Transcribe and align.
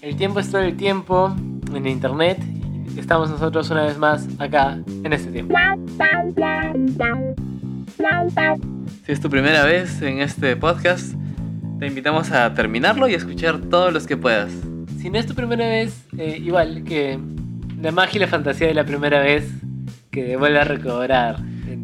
El 0.00 0.16
tiempo 0.16 0.40
es 0.40 0.50
todo 0.50 0.62
el 0.62 0.76
tiempo 0.76 1.34
en 1.74 1.86
internet. 1.86 2.38
Estamos 2.96 3.30
nosotros 3.30 3.70
una 3.70 3.84
vez 3.84 3.98
más 3.98 4.26
acá 4.38 4.78
en 5.04 5.12
este 5.12 5.30
tiempo. 5.30 5.54
Si 9.04 9.12
es 9.12 9.20
tu 9.20 9.28
primera 9.30 9.64
vez 9.64 10.00
en 10.02 10.20
este 10.20 10.56
podcast, 10.56 11.14
te 11.78 11.86
invitamos 11.86 12.30
a 12.32 12.54
terminarlo 12.54 13.08
y 13.08 13.14
a 13.14 13.16
escuchar 13.16 13.58
todos 13.62 13.92
los 13.92 14.06
que 14.06 14.16
puedas. 14.16 14.50
Si 14.98 15.10
no 15.10 15.18
es 15.18 15.26
tu 15.26 15.34
primera 15.34 15.66
vez, 15.68 16.06
eh, 16.16 16.40
igual 16.42 16.82
que 16.84 17.18
la 17.80 17.92
magia 17.92 18.16
y 18.16 18.20
la 18.20 18.28
fantasía 18.28 18.66
de 18.68 18.74
la 18.74 18.84
primera 18.84 19.20
vez 19.20 19.48
que 20.10 20.36
vuelve 20.36 20.58
a 20.60 20.64
recobrar. 20.64 21.38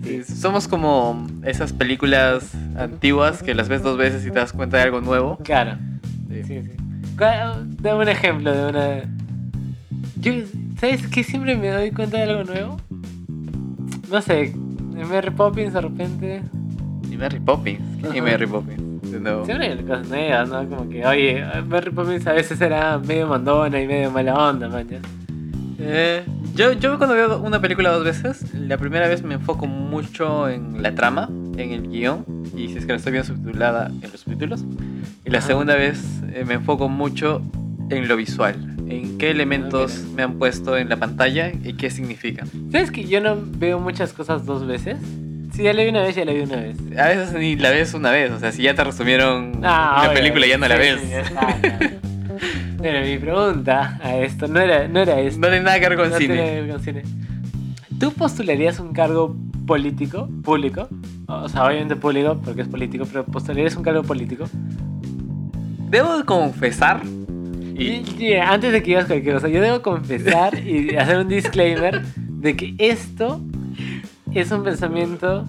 Sí, 0.04 0.22
Somos 0.24 0.66
como 0.66 1.26
esas 1.44 1.72
películas 1.72 2.52
antiguas 2.76 3.42
que 3.42 3.54
las 3.54 3.68
ves 3.68 3.82
dos 3.82 3.96
veces 3.98 4.24
y 4.26 4.30
te 4.30 4.38
das 4.38 4.52
cuenta 4.52 4.78
de 4.78 4.84
algo 4.84 5.00
nuevo. 5.00 5.36
Claro. 5.44 5.76
Sí. 6.28 6.42
Sí, 6.44 6.62
sí. 6.62 6.70
¿Cuál- 6.76 6.81
Dame 7.16 8.02
un 8.02 8.08
ejemplo 8.08 8.52
de 8.52 8.70
una. 8.70 9.02
Yo, 10.16 10.32
¿Sabes 10.78 11.06
qué 11.08 11.22
siempre 11.22 11.56
me 11.56 11.68
doy 11.68 11.90
cuenta 11.92 12.16
de 12.16 12.22
algo 12.24 12.44
nuevo? 12.44 12.76
No 14.10 14.20
sé, 14.20 14.46
en 14.46 15.08
Mary 15.08 15.30
Poppins 15.30 15.72
de 15.72 15.80
repente. 15.80 16.42
Y 17.10 17.16
Mary 17.16 17.38
Poppins. 17.38 17.80
¿Qué 18.00 18.18
Ajá. 18.18 18.22
Mary 18.22 18.46
Poppins? 18.46 19.10
De 19.10 19.20
nuevo. 19.20 19.44
Siempre 19.44 19.68
hay 19.72 19.78
cosas 19.78 20.08
nuevas, 20.08 20.48
¿no? 20.48 20.68
Como 20.68 20.88
que, 20.88 21.06
oye, 21.06 21.44
Mary 21.68 21.90
Poppins 21.90 22.26
a 22.26 22.32
veces 22.32 22.60
era 22.60 22.98
medio 22.98 23.28
mandona 23.28 23.80
y 23.80 23.86
medio 23.86 24.10
mala 24.10 24.34
onda, 24.34 24.68
man. 24.68 24.86
Eh, 25.78 26.24
yo, 26.54 26.72
yo 26.72 26.98
cuando 26.98 27.14
veo 27.14 27.40
una 27.40 27.60
película 27.60 27.90
dos 27.90 28.04
veces, 28.04 28.52
la 28.54 28.76
primera 28.78 29.08
vez 29.08 29.22
me 29.22 29.34
enfoco 29.34 29.66
mucho 29.66 30.48
en 30.48 30.82
la 30.82 30.94
trama, 30.94 31.28
en 31.56 31.72
el 31.72 31.88
guion, 31.88 32.24
y 32.56 32.68
si 32.68 32.78
es 32.78 32.86
que 32.86 32.92
la 32.92 32.98
estoy 32.98 33.12
viendo 33.12 33.34
subtitulada 33.34 33.86
en 33.88 34.10
los 34.10 34.20
subtítulos. 34.20 34.64
Y 35.24 35.30
la 35.30 35.38
Ajá. 35.38 35.46
segunda 35.48 35.74
vez 35.74 36.21
me 36.46 36.54
enfoco 36.54 36.88
mucho 36.88 37.42
en 37.90 38.08
lo 38.08 38.16
visual, 38.16 38.56
en 38.88 39.18
qué 39.18 39.30
elementos 39.30 40.04
me 40.14 40.22
han 40.22 40.34
puesto 40.38 40.76
en 40.76 40.88
la 40.88 40.96
pantalla 40.96 41.52
y 41.62 41.74
qué 41.74 41.90
significan. 41.90 42.48
¿Sabes 42.70 42.90
que 42.90 43.04
yo 43.04 43.20
no 43.20 43.36
veo 43.38 43.78
muchas 43.80 44.12
cosas 44.12 44.44
dos 44.46 44.66
veces? 44.66 44.96
Si 45.52 45.62
ya 45.62 45.74
la 45.74 45.82
vi 45.82 45.90
una 45.90 46.02
vez, 46.02 46.16
ya 46.16 46.24
la 46.24 46.32
vi 46.32 46.40
una 46.40 46.56
vez. 46.56 46.76
A 46.98 47.08
veces 47.08 47.34
ni 47.34 47.56
la 47.56 47.70
ves 47.70 47.92
una 47.94 48.10
vez, 48.10 48.32
o 48.32 48.38
sea, 48.38 48.52
si 48.52 48.62
ya 48.62 48.74
te 48.74 48.82
resumieron 48.84 49.60
Ah, 49.62 49.96
una 49.98 50.08
obvio, 50.08 50.14
película 50.20 50.46
ya 50.46 50.56
no 50.58 50.66
la 50.68 50.76
sí, 50.76 50.80
ves. 50.80 51.02
está, 51.02 51.60
ya. 51.62 51.78
Pero 52.80 53.06
mi 53.06 53.18
pregunta 53.18 54.00
a 54.02 54.16
esto 54.16 54.48
no 54.48 54.58
era, 54.60 54.88
no 54.88 55.00
era 55.00 55.20
esto. 55.20 55.40
No 55.40 55.48
tiene 55.48 55.62
nada 55.64 55.78
que 55.78 55.88
ver 55.88 55.98
con 55.98 56.10
No 56.10 56.16
tiene 56.16 56.34
cine. 56.34 56.46
que 56.54 56.60
ver 56.62 56.70
con 56.70 56.80
cine. 56.82 57.02
¿Tú 58.00 58.12
postularías 58.12 58.80
un 58.80 58.92
cargo 58.92 59.36
político, 59.66 60.28
público? 60.42 60.88
O 61.28 61.48
sea, 61.48 61.64
obviamente 61.66 61.94
público, 61.96 62.40
porque 62.44 62.62
es 62.62 62.68
político, 62.68 63.04
pero 63.06 63.24
postularías 63.24 63.76
un 63.76 63.82
cargo 63.84 64.02
político. 64.02 64.46
Debo 65.92 66.24
confesar, 66.24 67.02
Y, 67.76 68.02
y 68.18 68.26
y 68.28 68.34
antes 68.34 68.72
de 68.72 68.80
que 68.82 68.86
digas 68.92 69.04
cualquier 69.06 69.34
cosa, 69.34 69.48
yo 69.48 69.60
debo 69.60 69.82
confesar 69.82 70.58
y 70.66 70.96
hacer 70.96 71.18
un 71.18 71.28
disclaimer 71.28 72.00
de 72.16 72.56
que 72.56 72.74
esto 72.78 73.42
es 74.32 74.50
un 74.50 74.64
pensamiento 74.64 75.44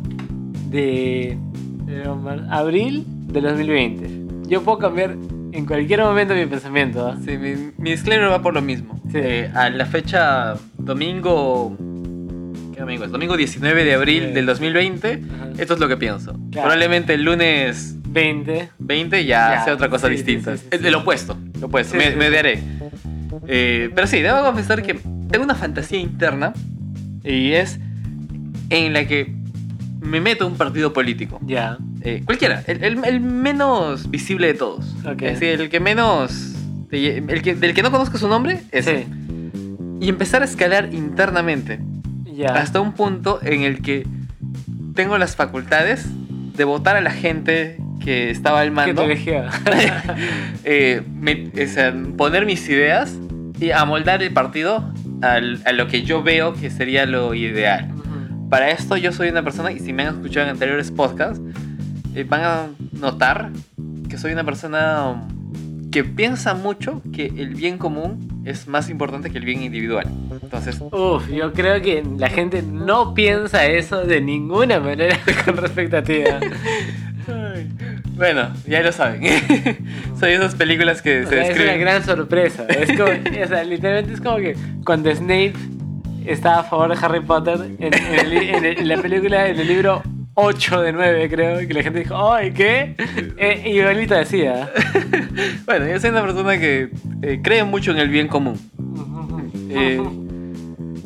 de, 0.70 1.38
de 1.86 2.04
abril 2.50 3.06
de 3.08 3.40
2020. 3.42 4.50
Yo 4.50 4.62
puedo 4.64 4.80
cambiar 4.80 5.16
en 5.54 5.66
cualquier 5.66 6.02
momento 6.02 6.34
mi 6.36 6.46
pensamiento. 6.46 7.08
¿ah? 7.08 7.18
Sí, 7.24 7.38
mi, 7.38 7.72
mi 7.78 7.92
disclaimer 7.92 8.30
va 8.30 8.42
por 8.42 8.54
lo 8.54 8.62
mismo. 8.62 9.00
Sí. 9.12 9.20
Eh, 9.22 9.50
a 9.56 9.70
la 9.70 9.86
fecha 9.86 10.56
domingo. 10.78 11.76
¿Qué 12.74 12.82
domingo 12.82 13.06
es? 13.06 13.12
Domingo 13.12 13.38
19 13.38 13.84
de 13.86 13.94
abril 13.94 14.24
Sí. 14.28 14.34
del 14.34 14.46
2020. 14.46 15.08
Ajá. 15.14 15.50
Esto 15.58 15.76
es 15.76 15.80
lo 15.80 15.88
que 15.88 15.96
pienso. 15.96 16.34
Claro. 16.34 16.68
Probablemente 16.68 17.14
el 17.14 17.24
lunes 17.24 17.98
20. 18.14 18.70
20 18.80 19.26
ya, 19.26 19.54
Ya, 19.56 19.64
sea 19.66 19.74
otra 19.74 19.90
cosa 19.90 20.08
sí, 20.08 20.14
distinta. 20.14 20.56
sí, 20.58 20.64
sí, 20.64 20.68
Es 20.72 20.78
sí. 20.80 20.84
de 20.84 20.92
lo 20.92 21.00
opuesto. 21.00 21.38
Lo 21.60 21.68
opuesto. 21.68 21.96
Me, 21.98 22.30
daré. 22.30 22.62
Eh, 23.48 23.90
pero 23.96 24.08
sí, 24.08 24.22
debo 24.22 24.44
confesar 24.44 24.84
que 24.84 24.94
tengo 25.30 25.44
una 25.44 25.56
fantasía 25.56 26.00
interna. 26.00 26.54
Y 27.24 27.52
es 27.54 27.80
en 28.70 28.94
la 28.94 29.06
que 29.08 29.34
me 30.02 30.20
meto 30.22 30.44
a 30.46 30.48
un 30.48 30.56
partido 30.56 30.94
político. 30.94 31.40
Ya. 31.46 31.78
Eh, 32.02 32.22
cualquiera, 32.26 32.64
el, 32.68 32.84
el- 32.84 33.06
el 33.06 33.20
menos 33.22 34.10
visible 34.12 34.48
de 34.48 34.54
todos. 34.56 34.94
Ok. 35.06 35.22
Es 35.22 35.40
decir, 35.40 35.62
el 35.62 35.70
que 35.70 35.80
menos. 35.80 36.50
El 36.92 37.42
que, 37.42 37.56
del 37.56 37.74
que 37.74 37.82
no 37.82 37.90
conozco 37.92 38.18
su 38.20 38.28
nombre, 38.28 38.62
ese. 38.72 39.08
Y 40.00 40.10
empezar 40.10 40.42
a 40.42 40.46
escalar 40.46 40.94
internamente. 40.94 41.80
Ya. 42.26 42.50
Hasta 42.56 42.82
un 42.82 42.94
punto 42.94 43.40
en 43.42 43.62
el 43.62 43.82
que 43.82 44.06
tengo 44.94 45.18
las 45.18 45.36
facultades 45.36 46.06
de 46.56 46.64
votar 46.66 46.96
a 46.98 47.02
la 47.02 47.10
gente 47.12 47.78
que 48.04 48.30
estaba 48.30 48.60
al 48.62 48.68
¿Qué 48.68 48.72
mando. 48.72 49.02
te 49.06 49.12
eligió? 49.12 49.44
eh, 50.64 51.02
me- 51.20 51.52
poner 52.18 52.46
mis 52.46 52.68
ideas 52.70 53.18
y 53.60 53.72
amoldar 53.72 54.22
el 54.24 54.32
partido 54.34 54.92
al- 55.22 55.62
a 55.66 55.72
lo 55.72 55.88
que 55.88 56.04
yo 56.04 56.22
veo 56.24 56.54
que 56.54 56.70
sería 56.70 57.06
lo 57.06 57.34
ideal. 57.34 57.90
Ujú. 57.96 58.50
Para 58.50 58.70
esto 58.72 58.98
yo 58.98 59.12
soy 59.12 59.30
una 59.30 59.44
persona, 59.44 59.72
y 59.72 59.80
si 59.80 59.94
me 59.94 60.04
han 60.04 60.16
escuchado 60.16 60.46
en 60.48 60.52
anteriores 60.52 60.92
podcasts, 60.92 61.42
eh, 62.16 62.26
van 62.28 62.42
a 62.44 62.68
notar 62.92 63.52
que 64.10 64.18
soy 64.18 64.34
una 64.34 64.44
persona 64.44 65.24
que 65.92 66.04
piensa 66.04 66.56
mucho 66.56 67.02
que 67.14 67.28
el 67.28 67.54
bien 67.56 67.78
común 67.78 68.42
es 68.46 68.68
más 68.68 68.90
importante 68.90 69.30
que 69.30 69.38
el 69.38 69.46
bien 69.46 69.62
individual. 69.62 70.08
Entonces, 70.42 70.82
Uf, 70.92 71.30
yo 71.30 71.54
creo 71.54 71.82
que 71.82 72.04
la 72.18 72.30
gente 72.30 72.64
no 72.64 73.14
piensa 73.14 73.66
eso 73.68 74.02
de 74.04 74.20
ninguna 74.20 74.80
manera 74.80 75.18
con 75.46 75.56
respecto 75.58 75.98
a 75.98 76.04
ti. 76.04 76.16
ay, 77.28 77.70
bueno, 78.16 78.54
ya 78.68 78.82
lo 78.82 78.92
saben. 78.92 79.22
soy 80.20 80.34
esas 80.34 80.56
películas 80.56 81.02
que 81.02 81.22
O 81.22 81.24
se 81.24 81.30
sea, 81.30 81.42
es 81.42 81.46
una 81.50 81.54
describen. 81.56 81.80
gran 81.82 82.04
sorpresa. 82.04 82.66
Es 82.68 82.92
como, 82.98 83.10
o 83.12 83.48
sea, 83.48 83.64
literalmente 83.64 84.14
es 84.14 84.22
como 84.22 84.38
que 84.38 84.56
cuando 84.86 85.14
Snape 85.14 85.54
estaba 86.26 86.60
a 86.60 86.64
favor 86.64 86.90
de 86.98 87.06
Harry 87.06 87.20
Potter 87.22 87.60
en, 87.80 87.94
en 87.94 88.20
el 88.20 88.30
li- 88.30 88.50
en 88.50 88.66
el- 88.66 88.78
en 88.80 88.88
la 88.88 88.98
película, 89.02 89.48
en 89.48 89.60
el 89.60 89.68
libro 89.68 90.02
8 90.36 90.82
de 90.82 90.94
9, 90.94 91.30
creo, 91.30 91.62
y 91.62 91.68
que 91.68 91.74
la 91.74 91.84
gente 91.84 92.00
dijo, 92.00 92.34
¡ay, 92.34 92.52
qué! 92.54 92.96
Eh, 93.38 93.64
igualito 93.74 94.16
decía. 94.16 94.70
Bueno, 95.66 95.88
yo 95.88 96.00
soy 96.00 96.10
una 96.12 96.22
persona 96.22 96.58
que 96.60 96.90
eh, 97.24 97.40
cree 97.44 97.64
mucho 97.64 97.92
en 97.92 97.98
el 97.98 98.10
bien 98.10 98.28
común. 98.28 98.60
Eh, 99.70 100.00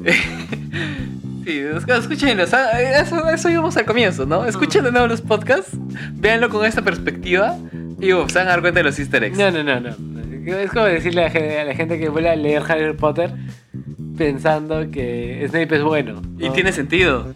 sí, 1.47 1.59
es- 1.59 1.87
escúchenlo, 1.87 2.43
eso, 2.43 3.29
eso 3.29 3.49
íbamos 3.49 3.77
al 3.77 3.85
comienzo, 3.85 4.25
¿no? 4.25 4.45
Escuchen 4.45 4.83
de 4.83 4.91
nuevo 4.91 5.07
los 5.07 5.21
podcasts, 5.21 5.71
véanlo 6.13 6.49
con 6.49 6.65
esta 6.65 6.81
perspectiva 6.81 7.57
y 7.99 8.13
uf, 8.13 8.31
se 8.31 8.39
van 8.39 8.47
a 8.47 8.51
dar 8.51 8.61
cuenta 8.61 8.79
de 8.79 8.83
los 8.83 8.99
easter 8.99 9.23
eggs. 9.23 9.37
No, 9.37 9.49
no, 9.51 9.63
no, 9.63 9.79
no. 9.79 9.89
Es 10.57 10.71
como 10.71 10.85
decirle 10.85 11.25
a 11.25 11.63
la 11.65 11.73
gente, 11.75 11.99
que 11.99 12.09
vuelve 12.09 12.29
a 12.29 12.35
leer 12.35 12.61
Harry 12.67 12.93
Potter 12.93 13.33
pensando 14.17 14.89
que 14.91 15.45
Snape 15.49 15.75
es 15.75 15.83
bueno. 15.83 16.21
Y 16.39 16.49
tiene 16.51 16.71
sentido. 16.71 17.33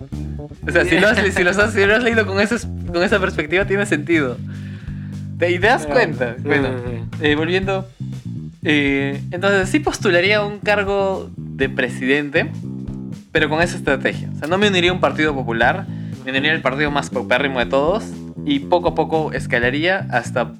O 0.67 0.71
sea, 0.71 0.85
si 0.85 0.97
lo 0.99 1.07
has, 1.07 1.17
si 1.33 1.43
los 1.43 1.57
has- 1.57 1.73
si 1.73 1.85
lo 1.85 1.95
has 1.95 2.03
leído 2.03 2.25
con, 2.25 2.39
ese- 2.39 2.67
con 2.87 3.03
esa 3.03 3.19
perspectiva, 3.19 3.65
tiene 3.65 3.85
sentido. 3.85 4.37
Te, 5.37 5.51
y 5.51 5.59
te 5.59 5.67
das 5.67 5.85
cuenta. 5.87 6.35
Bueno, 6.43 6.69
eh, 7.21 7.35
volviendo. 7.35 7.87
eh, 8.63 9.19
entonces, 9.31 9.69
sí 9.69 9.79
postularía 9.79 10.43
un 10.43 10.59
cargo 10.59 11.29
de 11.35 11.67
presidente, 11.69 12.51
pero 13.31 13.49
con 13.49 13.61
esa 13.61 13.77
estrategia. 13.77 14.29
O 14.33 14.37
sea, 14.39 14.47
no 14.47 14.57
me 14.57 14.67
uniría 14.67 14.91
a 14.91 14.93
un 14.93 14.99
partido 14.99 15.33
popular, 15.33 15.85
me 16.25 16.31
uniría 16.31 16.51
al 16.53 16.61
partido 16.61 16.91
más 16.91 17.09
paupérrimo 17.09 17.59
de 17.59 17.65
todos 17.65 18.03
y 18.45 18.59
poco 18.59 18.89
a 18.89 18.95
poco 18.95 19.31
escalaría 19.33 20.07
hasta 20.11 20.53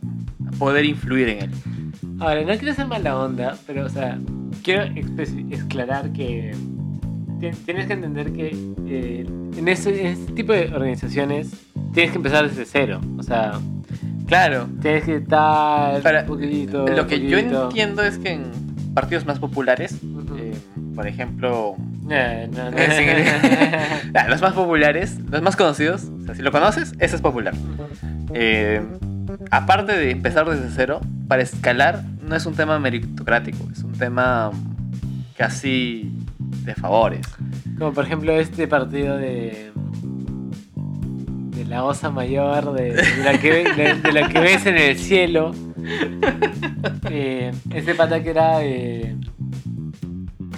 poder 0.59 0.85
influir 0.85 1.29
en 1.29 1.43
él. 1.43 1.49
Ahora, 2.19 2.41
no 2.41 2.53
quiero 2.57 2.73
ser 2.73 2.87
mala 2.87 3.17
onda, 3.17 3.57
pero, 3.65 3.85
o 3.85 3.89
sea, 3.89 4.17
quiero 4.63 4.83
aclarar 5.63 6.11
que 6.13 6.51
ti- 7.39 7.49
tienes 7.65 7.87
que 7.87 7.93
entender 7.93 8.31
que 8.31 8.55
eh, 8.87 9.25
en, 9.57 9.67
ese, 9.67 9.99
en 10.01 10.07
este 10.07 10.33
tipo 10.33 10.53
de 10.53 10.71
organizaciones 10.73 11.51
tienes 11.93 12.11
que 12.11 12.17
empezar 12.17 12.47
desde 12.47 12.65
cero. 12.65 13.01
O 13.17 13.23
sea, 13.23 13.53
Claro. 14.27 14.67
tienes 14.81 15.03
que 15.03 15.15
estar 15.17 16.01
Para- 16.01 16.21
un 16.21 16.27
poquitito. 16.27 16.85
Lo 16.87 17.07
que 17.07 17.19
yo 17.27 17.37
poquitito. 17.37 17.63
entiendo 17.67 18.03
es 18.03 18.17
que 18.17 18.33
en 18.33 18.43
partidos 18.93 19.25
más 19.25 19.39
populares, 19.39 19.97
Ujú. 20.03 20.35
eh, 20.37 20.53
por 20.95 21.07
ejemplo, 21.07 21.75
No, 22.11 22.47
no, 22.47 22.71
no. 22.71 22.77
Eh, 22.77 22.91
sí. 23.41 24.11
Ah, 24.13 24.27
los 24.27 24.41
más 24.41 24.53
populares, 24.53 25.17
los 25.29 25.41
más 25.41 25.55
conocidos, 25.55 26.03
o 26.21 26.25
sea, 26.25 26.35
si 26.35 26.41
lo 26.41 26.51
conoces, 26.51 26.93
ese 26.99 27.15
es 27.15 27.21
popular. 27.21 27.53
Eh, 28.33 28.81
aparte 29.51 29.97
de 29.97 30.11
empezar 30.11 30.49
desde 30.49 30.69
cero, 30.75 30.99
para 31.27 31.41
escalar 31.41 32.03
no 32.27 32.35
es 32.35 32.45
un 32.45 32.53
tema 32.55 32.77
meritocrático, 32.79 33.57
es 33.71 33.83
un 33.83 33.93
tema 33.93 34.51
casi 35.37 36.11
de 36.65 36.75
favores. 36.75 37.25
Como 37.77 37.93
por 37.93 38.05
ejemplo 38.05 38.33
este 38.33 38.67
partido 38.67 39.17
de. 39.17 39.71
de 41.55 41.65
la 41.65 41.83
osa 41.85 42.09
mayor, 42.09 42.73
de, 42.73 42.93
de 42.93 43.23
la, 43.23 43.37
que, 43.39 43.49
ve- 43.49 43.73
de, 43.75 43.93
de 43.95 44.11
la 44.11 44.27
que 44.29 44.39
ves 44.39 44.65
en 44.65 44.77
el 44.77 44.97
cielo. 44.97 45.53
Eh, 47.09 47.51
este 47.73 47.95
pata 47.95 48.21
que 48.21 48.29
era. 48.29 48.63
eh, 48.63 49.15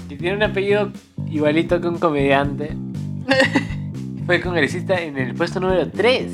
que 0.09 0.15
tiene 0.17 0.35
un 0.37 0.43
apellido 0.43 0.91
igualito 1.33 1.81
que 1.81 1.87
un 1.87 1.97
comediante. 1.97 2.75
Fue 4.25 4.39
congresista 4.39 5.01
en 5.01 5.17
el 5.17 5.33
puesto 5.33 5.59
número 5.59 5.89
3. 5.89 6.31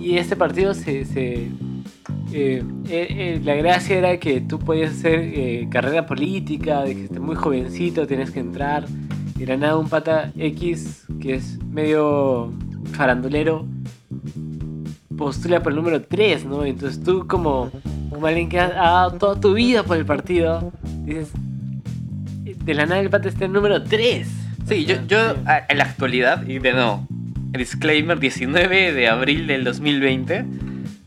Y 0.00 0.16
este 0.16 0.36
partido 0.36 0.74
se. 0.74 1.04
se 1.04 1.50
eh, 2.32 2.64
eh, 2.88 3.06
eh, 3.10 3.40
la 3.44 3.54
gracia 3.54 3.96
era 3.96 4.18
que 4.18 4.40
tú 4.40 4.58
podías 4.58 4.92
hacer 4.92 5.68
carrera 5.68 6.04
política, 6.04 6.82
de 6.82 6.94
que 6.94 7.04
estés 7.04 7.20
muy 7.20 7.36
jovencito, 7.36 8.06
tienes 8.06 8.30
que 8.30 8.40
entrar. 8.40 8.86
Era 9.38 9.56
nada 9.56 9.76
un 9.76 9.88
pata 9.88 10.32
X 10.36 11.06
que 11.20 11.34
es 11.34 11.62
medio 11.64 12.52
farandulero, 12.92 13.66
postula 15.16 15.62
por 15.62 15.72
el 15.72 15.76
número 15.76 16.02
3, 16.02 16.44
¿no? 16.46 16.64
Entonces 16.64 17.02
tú 17.02 17.26
como, 17.28 17.70
como 18.10 18.26
alguien 18.26 18.48
que 18.48 18.58
ha 18.58 18.68
dado 18.68 19.12
toda 19.12 19.40
tu 19.40 19.54
vida 19.54 19.82
por 19.84 19.96
el 19.96 20.06
partido, 20.06 20.72
dices, 21.04 21.30
de 22.64 22.74
la 22.74 22.86
nada 22.86 23.00
el 23.00 23.10
pata 23.10 23.28
está 23.28 23.44
en 23.44 23.50
el 23.50 23.54
número 23.54 23.82
3. 23.82 24.28
Sí, 24.68 24.84
yo, 24.86 24.96
yo 25.06 25.18
a- 25.46 25.62
en 25.68 25.78
la 25.78 25.84
actualidad, 25.84 26.46
y 26.46 26.58
de 26.58 26.72
nuevo, 26.72 27.06
disclaimer, 27.52 28.18
19 28.18 28.92
de 28.92 29.08
abril 29.08 29.46
del 29.46 29.64
2020, 29.64 30.44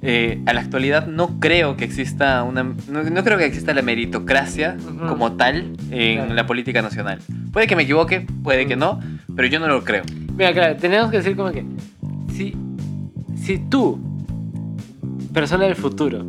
eh, 0.04 0.40
a 0.46 0.54
la 0.54 0.62
actualidad 0.62 1.08
no 1.08 1.40
creo 1.40 1.76
que 1.76 1.84
exista 1.84 2.44
una, 2.44 2.64
no, 2.64 3.04
no 3.04 3.24
creo 3.24 3.38
que 3.40 3.46
exista 3.46 3.74
la 3.74 3.82
meritocracia 3.82 4.78
Ujú. 4.80 5.08
como 5.08 5.34
tal 5.34 5.74
en 5.92 6.18
Claro. 6.20 6.34
la 6.36 6.46
política 6.46 6.82
nacional. 6.84 7.20
Puede 7.52 7.66
que 7.68 7.76
me 7.76 7.84
equivoque, 7.84 8.26
puede 8.44 8.68
que 8.68 8.76
no, 8.76 9.00
pero 9.36 9.48
yo 9.48 9.60
no 9.60 9.68
lo 9.68 9.84
creo. 9.84 10.04
Mira, 10.38 10.54
claro, 10.54 10.76
tenemos 10.78 11.10
que 11.10 11.18
decir 11.18 11.36
como 11.36 11.52
que 11.52 11.66
si, 12.32 12.56
si 13.36 13.58
tú, 13.58 14.00
persona 15.34 15.66
del 15.66 15.76
futuro, 15.76 16.24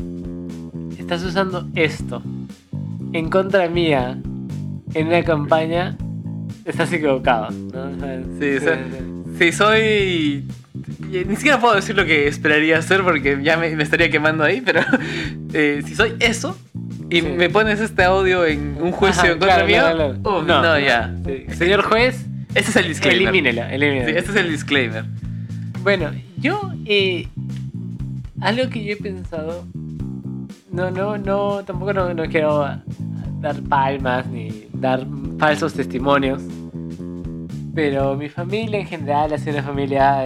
estás 0.99 1.23
usando 1.23 1.69
esto 1.75 2.23
en 3.13 3.29
contra 3.29 3.69
mía 3.69 4.19
en 4.95 5.07
una 5.09 5.23
campaña, 5.23 5.97
estás 6.65 6.93
equivocado. 6.93 7.49
¿no? 7.51 7.83
O 7.83 7.99
sea, 7.99 8.21
Sí, 8.39 8.67
o 8.67 9.39
Si 9.39 9.53
soy... 9.53 10.45
Ni 11.11 11.37
siquiera 11.37 11.59
puedo 11.61 11.75
decir 11.75 11.97
lo 11.97 12.05
que 12.05 12.29
esperaría 12.29 12.79
hacer 12.79 13.03
porque 13.03 13.39
ya 13.43 13.57
me, 13.57 13.75
me 13.75 13.83
estaría 13.83 14.11
quemando 14.11 14.45
ahí, 14.45 14.61
pero 14.61 14.81
eh, 15.53 15.83
si 15.85 15.95
soy 15.95 16.15
eso 16.21 16.57
y 17.11 17.21
Sí. 17.21 17.27
me 17.27 17.49
pones 17.49 17.81
este 17.81 18.05
audio 18.05 18.45
en 18.45 18.77
un 18.81 18.93
juicio 18.93 19.23
Ajá, 19.23 19.33
en 19.33 19.39
contra 19.39 19.65
claro, 19.67 20.13
mío, 20.13 20.21
uf, 20.25 20.47
no, 20.47 20.79
ya. 20.79 21.15
Sí. 21.25 21.47
Señor 21.55 21.83
juez, 21.83 22.27
Ese 22.55 22.71
es 22.71 22.77
el 22.77 22.89
disclaimer. 22.89 23.23
elimínela, 23.23 23.73
elimínela. 23.73 24.07
Sí, 24.11 24.17
este 24.19 24.31
es 24.33 24.37
el 24.37 24.51
disclaimer. 24.51 25.05
Bueno, 25.83 26.11
yo 26.37 26.73
eh, 26.85 27.27
algo 28.41 28.69
que 28.69 28.85
yo 28.85 28.93
he 28.93 28.97
pensado, 28.97 29.67
no, 30.71 30.91
no, 30.91 31.17
no, 31.17 31.63
tampoco 31.65 31.93
no, 31.95 32.13
no 32.13 32.25
quiero 32.27 32.69
dar 33.41 33.61
palmas 33.63 34.27
ni 34.27 34.67
dar 34.73 35.07
falsos 35.39 35.73
testimonios, 35.75 36.43
pero 37.75 38.17
mi 38.17 38.29
familia 38.29 38.81
en 38.81 38.87
general 38.87 39.33
ha 39.33 39.39
sido 39.39 39.57
una 39.59 39.63
familia 39.67 40.25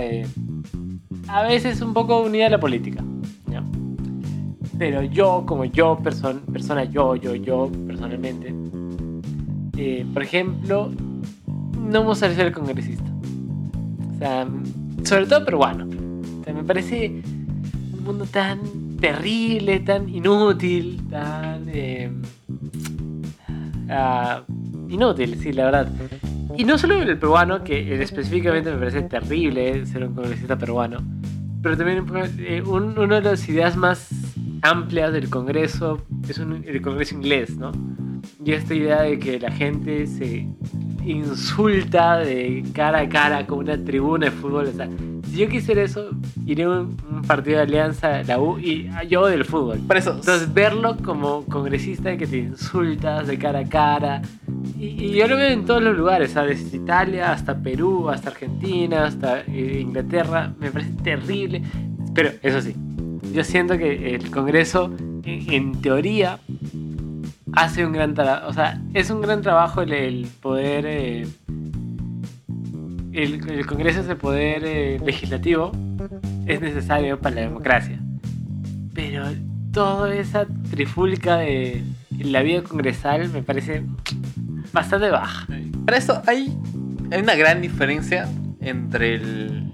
a 1.28 1.42
veces 1.42 1.80
un 1.82 1.92
poco 1.92 2.22
unida 2.22 2.46
a 2.46 2.50
la 2.50 2.60
política. 2.60 3.02
¿ya? 3.50 3.62
Pero 4.78 5.02
yo, 5.02 5.44
como 5.46 5.64
yo, 5.64 5.98
person- 5.98 6.40
persona, 6.52 6.84
yo, 6.84 7.16
yo, 7.16 7.34
yo, 7.34 7.70
personalmente, 7.86 8.54
eh, 9.76 10.06
por 10.12 10.22
ejemplo, 10.22 10.90
no 11.78 12.00
me 12.00 12.06
gustaría 12.06 12.36
ser 12.36 12.52
congresista. 12.52 13.04
O 14.14 14.18
sea, 14.18 14.46
sobre 15.04 15.26
todo 15.26 15.44
peruano. 15.44 15.86
O 16.40 16.44
sea, 16.44 16.54
me 16.54 16.64
parece 16.64 17.22
un 17.96 18.04
mundo 18.04 18.24
tan 18.26 18.60
terrible, 19.00 19.80
tan 19.80 20.08
inútil, 20.08 21.02
tan... 21.10 21.64
eh, 21.68 22.10
ah, 23.92 24.42
inútil, 24.88 25.36
sí, 25.40 25.52
la 25.52 25.64
verdad. 25.66 25.88
Y 26.56 26.64
no 26.64 26.76
solo 26.78 27.00
el 27.00 27.18
peruano, 27.18 27.64
que 27.64 28.02
específicamente 28.02 28.70
me 28.70 28.78
parece 28.78 29.02
terrible 29.02 29.86
ser 29.86 30.04
un 30.04 30.14
congresista 30.14 30.58
peruano, 30.58 30.98
pero 31.62 31.76
también 31.76 32.04
eh, 32.40 32.62
un- 32.62 32.98
una 32.98 33.16
de 33.20 33.30
las 33.30 33.48
ideas 33.48 33.76
más 33.76 34.08
amplias 34.62 35.12
del 35.12 35.28
Congreso 35.30 36.02
es 36.28 36.38
un- 36.38 36.62
el 36.66 36.82
Congreso 36.82 37.14
inglés, 37.14 37.56
¿no? 37.56 37.72
Y 38.44 38.52
esta 38.52 38.74
idea 38.74 39.02
de 39.02 39.18
que 39.18 39.40
la 39.40 39.50
gente 39.50 40.06
se 40.06 40.46
insulta 41.04 42.18
de 42.18 42.64
cara 42.72 43.00
a 43.00 43.08
cara 43.08 43.46
con 43.46 43.60
una 43.60 43.82
tribuna 43.82 44.26
de 44.26 44.32
fútbol. 44.32 44.66
O 44.66 44.72
sea, 44.72 44.88
si 45.30 45.38
yo 45.38 45.48
quisiera 45.48 45.82
eso, 45.82 46.10
iría 46.44 46.66
a 46.66 46.80
un, 46.80 46.96
un 47.10 47.22
partido 47.22 47.56
de 47.56 47.62
alianza, 47.62 48.22
la 48.22 48.38
U, 48.38 48.58
y 48.58 48.90
yo 49.08 49.26
del 49.26 49.44
fútbol. 49.44 49.78
Por 49.86 49.96
eso, 49.96 50.10
Entonces, 50.10 50.52
verlo 50.52 50.96
como 50.98 51.44
congresista 51.46 52.16
que 52.16 52.26
te 52.26 52.38
insultas 52.38 53.26
de 53.26 53.38
cara 53.38 53.60
a 53.60 53.68
cara. 53.68 54.22
Y, 54.78 55.06
y 55.06 55.12
yo 55.12 55.26
lo 55.28 55.36
veo 55.36 55.48
en 55.48 55.64
todos 55.64 55.82
los 55.82 55.96
lugares, 55.96 56.30
o 56.30 56.32
sea, 56.34 56.42
desde 56.44 56.76
Italia 56.76 57.32
hasta 57.32 57.56
Perú, 57.56 58.10
hasta 58.10 58.30
Argentina, 58.30 59.06
hasta 59.06 59.40
eh, 59.40 59.80
Inglaterra. 59.80 60.52
Me 60.58 60.70
parece 60.70 60.92
terrible. 61.02 61.62
Pero 62.14 62.30
eso 62.42 62.60
sí, 62.60 62.74
yo 63.32 63.42
siento 63.42 63.78
que 63.78 64.14
el 64.14 64.30
Congreso, 64.30 64.92
en, 65.24 65.52
en 65.52 65.80
teoría, 65.80 66.38
hace 67.52 67.86
un 67.86 67.92
gran 67.92 68.14
trabajo. 68.14 68.48
O 68.48 68.52
sea, 68.52 68.80
es 68.94 69.10
un 69.10 69.20
gran 69.20 69.42
trabajo 69.42 69.82
el, 69.82 70.26
poder. 70.40 70.86
eh, 70.86 71.26
el, 73.12 73.50
el 73.50 73.66
Congreso 73.66 74.00
es 74.00 74.08
el 74.08 74.16
poder 74.16 74.62
eh, 74.64 75.00
legislativo. 75.04 75.72
Es 76.46 76.60
necesario 76.60 77.20
para 77.20 77.36
la 77.36 77.40
democracia. 77.42 78.00
Pero 78.94 79.24
toda 79.72 80.14
esa 80.14 80.46
trifulca 80.70 81.38
de 81.38 81.82
la 82.18 82.42
vida 82.42 82.62
congresal 82.62 83.28
me 83.30 83.42
parece 83.42 83.84
bastante 84.72 85.10
baja. 85.10 85.46
para 85.84 85.96
eso 85.96 86.22
hay, 86.26 86.56
hay 87.10 87.20
una 87.20 87.34
gran 87.34 87.60
diferencia 87.62 88.28
entre 88.60 89.14
el 89.16 89.70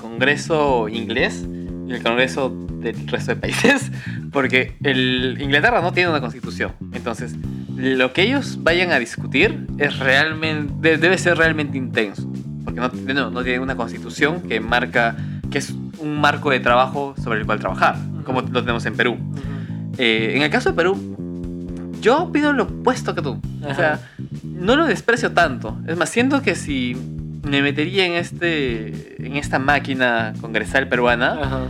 Congreso 0.00 0.88
inglés 0.88 1.46
y 1.88 1.92
el 1.92 2.02
Congreso 2.02 2.50
del 2.80 3.08
resto 3.08 3.34
de 3.34 3.40
países, 3.40 3.90
porque 4.32 4.74
el 4.82 5.36
Inglaterra 5.40 5.80
no 5.80 5.92
tiene 5.92 6.10
una 6.10 6.20
constitución. 6.20 6.72
Entonces, 6.92 7.34
lo 7.76 8.12
que 8.12 8.22
ellos 8.22 8.58
vayan 8.62 8.90
a 8.92 8.98
discutir 8.98 9.66
es 9.78 9.98
realmente 9.98 10.72
de- 10.80 10.96
debe 10.98 11.18
ser 11.18 11.36
realmente 11.36 11.76
intenso, 11.78 12.30
porque 12.64 12.80
no, 12.80 12.90
no, 13.14 13.30
no 13.30 13.42
tiene 13.44 13.58
una 13.60 13.76
constitución 13.76 14.42
que 14.42 14.60
marca 14.60 15.16
que 15.50 15.58
es 15.58 15.70
un 15.98 16.18
marco 16.20 16.50
de 16.50 16.60
trabajo 16.60 17.14
sobre 17.22 17.40
el 17.40 17.46
cual 17.46 17.58
trabajar, 17.60 17.96
como 18.24 18.40
lo 18.40 18.60
tenemos 18.60 18.84
en 18.86 18.94
Perú. 18.96 19.18
Eh, 19.98 20.32
en 20.34 20.42
el 20.42 20.50
caso 20.50 20.70
de 20.70 20.76
Perú, 20.76 20.96
yo 22.00 22.22
opino 22.24 22.52
lo 22.54 22.62
opuesto 22.64 23.14
que 23.14 23.20
tú. 23.22 23.38
O 23.62 23.66
Ajá. 23.66 23.74
sea, 23.74 24.00
no 24.44 24.76
lo 24.76 24.86
desprecio 24.86 25.32
tanto. 25.32 25.78
Es 25.86 25.96
más, 25.96 26.08
siento 26.08 26.40
que 26.42 26.54
si 26.54 26.96
me 27.46 27.60
metería 27.60 28.06
en 28.06 28.14
este 28.14 29.16
en 29.26 29.36
esta 29.36 29.58
máquina 29.58 30.32
congresal 30.40 30.88
peruana, 30.88 31.38
Ajá. 31.42 31.60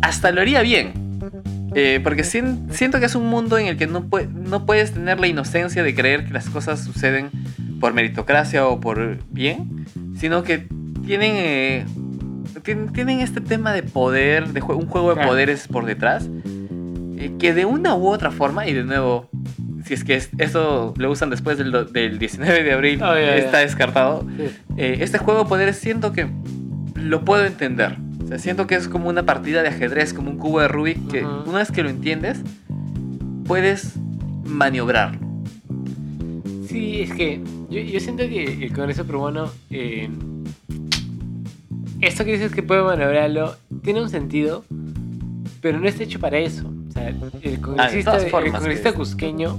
hasta 0.00 0.30
lo 0.32 0.40
haría 0.40 0.62
bien. 0.62 0.92
Eh, 1.74 2.00
porque 2.02 2.22
sien- 2.24 2.68
siento 2.70 3.00
que 3.00 3.06
es 3.06 3.14
un 3.14 3.26
mundo 3.26 3.58
en 3.58 3.66
el 3.66 3.76
que 3.76 3.86
no, 3.86 4.08
no 4.32 4.64
puedes 4.66 4.92
tener 4.92 5.18
la 5.20 5.26
inocencia 5.26 5.82
de 5.82 5.94
creer 5.94 6.24
que 6.26 6.32
las 6.32 6.48
cosas 6.48 6.84
suceden 6.84 7.30
por 7.80 7.92
meritocracia 7.94 8.66
o 8.66 8.80
por 8.80 9.18
bien, 9.30 9.84
sino 10.16 10.42
que 10.44 10.66
tienen, 11.04 11.32
eh, 11.36 11.84
tien- 12.62 12.92
tienen 12.92 13.20
este 13.20 13.40
tema 13.40 13.72
de 13.72 13.82
poder, 13.82 14.48
de 14.48 14.60
jue- 14.62 14.76
un 14.76 14.86
juego 14.86 15.08
de 15.10 15.14
Claro. 15.16 15.28
poderes 15.30 15.66
por 15.68 15.84
detrás, 15.84 16.28
eh, 17.18 17.32
que 17.38 17.52
de 17.54 17.64
una 17.64 17.94
u 17.96 18.06
otra 18.08 18.30
forma, 18.30 18.66
y 18.68 18.72
de 18.72 18.84
nuevo, 18.84 19.28
si 19.84 19.94
es 19.94 20.04
que 20.04 20.14
es- 20.14 20.30
eso 20.38 20.94
lo 20.96 21.10
usan 21.10 21.28
después 21.30 21.58
del, 21.58 21.72
del 21.92 22.18
19 22.18 22.62
de 22.62 22.72
abril, 22.72 23.02
Oh, 23.02 23.14
está 23.14 23.58
descartado, 23.58 24.26
Sí. 24.36 24.44
eh, 24.76 24.98
este 25.00 25.18
juego 25.18 25.42
de 25.42 25.48
poderes 25.48 25.76
siento 25.76 26.12
que 26.12 26.28
lo 26.94 27.24
puedo 27.24 27.44
entender. 27.44 27.96
O 28.24 28.26
sea, 28.26 28.38
siento 28.38 28.66
que 28.66 28.74
es 28.74 28.88
como 28.88 29.08
una 29.08 29.24
partida 29.24 29.62
de 29.62 29.68
ajedrez, 29.68 30.14
como 30.14 30.30
un 30.30 30.38
cubo 30.38 30.60
de 30.60 30.68
Rubik, 30.68 31.08
que 31.08 31.24
una 31.24 31.58
vez 31.58 31.70
que 31.70 31.82
lo 31.82 31.90
entiendes, 31.90 32.40
puedes 33.46 33.96
maniobrar. 34.44 35.18
Sí, 36.66 37.02
es 37.02 37.12
que 37.12 37.40
yo, 37.68 37.80
yo 37.80 38.00
siento 38.00 38.26
que 38.28 38.64
el 38.64 38.72
Congreso 38.72 39.04
peruano, 39.04 39.50
eh, 39.70 40.08
esto 42.00 42.24
que 42.24 42.32
dices 42.32 42.52
que 42.52 42.62
puede 42.62 42.82
maniobrarlo, 42.82 43.56
tiene 43.82 44.02
un 44.02 44.08
sentido, 44.08 44.64
pero 45.60 45.78
no 45.78 45.86
está 45.86 46.04
hecho 46.04 46.18
para 46.18 46.38
eso. 46.38 46.72
O 46.88 46.92
sea, 46.92 47.08
el 47.08 47.60
congresista, 47.60 48.12
todas 48.12 48.24
el 48.24 48.52
congresista 48.52 48.92
cusqueño 48.92 49.58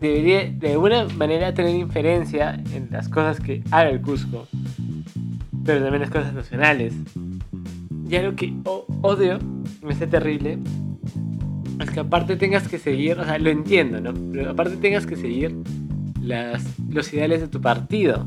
debería 0.00 0.50
de 0.50 0.72
alguna 0.72 1.06
manera 1.16 1.54
tener 1.54 1.74
inferencia 1.74 2.60
en 2.72 2.88
las 2.90 3.08
cosas 3.08 3.40
que 3.40 3.62
haga 3.70 3.90
el 3.90 4.00
Cusco, 4.00 4.46
pero 5.64 5.80
también 5.80 6.02
las 6.02 6.10
cosas 6.10 6.34
nacionales. 6.34 6.94
Y 8.08 8.16
algo 8.16 8.36
que 8.36 8.52
odio, 9.02 9.38
me 9.82 9.92
hace 9.92 10.06
terrible, 10.06 10.58
es 11.80 11.90
que 11.90 12.00
aparte 12.00 12.36
tengas 12.36 12.68
que 12.68 12.78
seguir, 12.78 13.18
o 13.18 13.24
sea, 13.24 13.38
lo 13.38 13.50
entiendo, 13.50 14.00
¿no? 14.00 14.12
Pero 14.32 14.50
aparte 14.50 14.76
tengas 14.76 15.06
que 15.06 15.16
seguir 15.16 15.56
las, 16.20 16.62
los 16.88 17.12
ideales 17.12 17.40
de 17.40 17.48
tu 17.48 17.60
partido. 17.60 18.26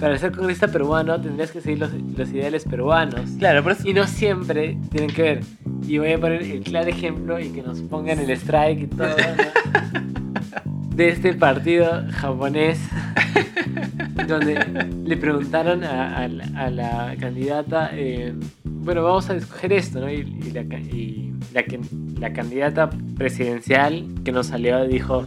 Para 0.00 0.16
ser 0.16 0.32
congresista 0.32 0.68
peruano 0.68 1.20
tendrías 1.20 1.50
que 1.52 1.60
seguir 1.60 1.78
los, 1.80 1.90
los 2.16 2.30
ideales 2.32 2.64
peruanos. 2.64 3.30
Claro, 3.38 3.62
pero 3.62 3.76
es- 3.76 3.84
Y 3.84 3.92
no 3.92 4.06
siempre 4.06 4.78
tienen 4.90 5.10
que 5.10 5.22
ver. 5.22 5.40
Y 5.86 5.98
voy 5.98 6.12
a 6.12 6.18
poner 6.18 6.42
el 6.42 6.60
claro 6.62 6.88
ejemplo 6.88 7.38
y 7.38 7.50
que 7.50 7.62
nos 7.62 7.80
pongan 7.82 8.18
el 8.18 8.30
strike 8.30 8.80
y 8.82 8.86
todo. 8.86 9.08
¿no? 9.08 10.90
De 10.96 11.08
este 11.10 11.34
partido 11.34 12.02
japonés. 12.12 12.80
donde 14.28 14.90
le 15.04 15.16
preguntaron 15.16 15.82
a, 15.84 16.16
a 16.24 16.70
la 16.70 17.14
candidata. 17.18 17.90
eh, 17.92 18.34
bueno, 18.82 19.02
vamos 19.04 19.28
a 19.30 19.34
escoger 19.36 19.72
esto, 19.72 20.00
¿no? 20.00 20.10
Y, 20.10 20.16
y 20.46 20.50
la 20.52 20.62
y 20.78 21.32
la, 21.52 21.62
que, 21.64 21.80
la 22.18 22.32
candidata 22.32 22.90
presidencial 23.16 24.06
que 24.24 24.32
nos 24.32 24.46
salió 24.48 24.86
dijo, 24.86 25.26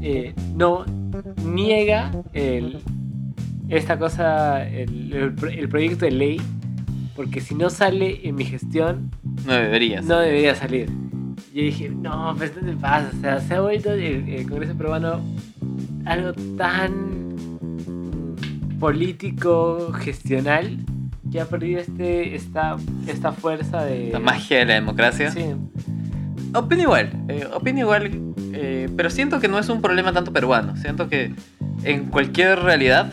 eh, 0.00 0.34
no, 0.54 0.84
niega 1.44 2.10
el, 2.32 2.78
esta 3.68 3.98
cosa, 3.98 4.66
el, 4.68 5.12
el 5.12 5.34
pro- 5.34 5.50
el 5.50 5.68
proyecto 5.68 6.04
de 6.04 6.10
ley, 6.12 6.40
porque 7.14 7.40
si 7.40 7.54
no 7.54 7.70
sale 7.70 8.20
en 8.28 8.34
mi 8.34 8.44
gestión, 8.44 9.10
No 9.46 9.54
deberías. 9.54 10.04
no 10.04 10.18
debería 10.18 10.54
salir. 10.54 10.88
Yo 11.54 11.62
dije, 11.62 11.88
no, 11.88 12.34
pues 12.36 12.52
no 12.54 12.62
te 12.70 12.76
pasa, 12.76 13.10
o 13.16 13.20
sea, 13.20 13.40
se 13.40 13.54
ha 13.54 13.60
vuelto 13.62 13.92
el, 13.92 14.28
el 14.28 14.46
Congreso 14.48 14.74
peruano 14.76 15.20
algo 16.04 16.32
tan 16.58 17.26
político, 18.78 19.92
gestional, 19.94 20.78
que 21.32 21.40
ha 21.40 21.46
perdido 21.46 21.80
este, 21.80 22.34
esta, 22.34 22.76
esta 23.06 23.32
fuerza 23.32 23.84
de... 23.84 24.10
La 24.12 24.18
magia 24.20 24.58
de 24.58 24.66
la 24.66 24.74
democracia. 24.74 25.30
Sí. 25.30 25.44
Opino 26.54 26.82
igual, 26.82 27.10
eh, 27.28 27.46
opino 27.52 27.80
igual, 27.80 28.10
eh, 28.52 28.88
pero 28.96 29.10
siento 29.10 29.40
que 29.40 29.48
no 29.48 29.58
es 29.58 29.68
un 29.68 29.82
problema 29.82 30.12
tanto 30.12 30.32
peruano. 30.32 30.76
Siento 30.76 31.08
que 31.08 31.34
en 31.84 32.06
cualquier 32.06 32.60
realidad 32.60 33.10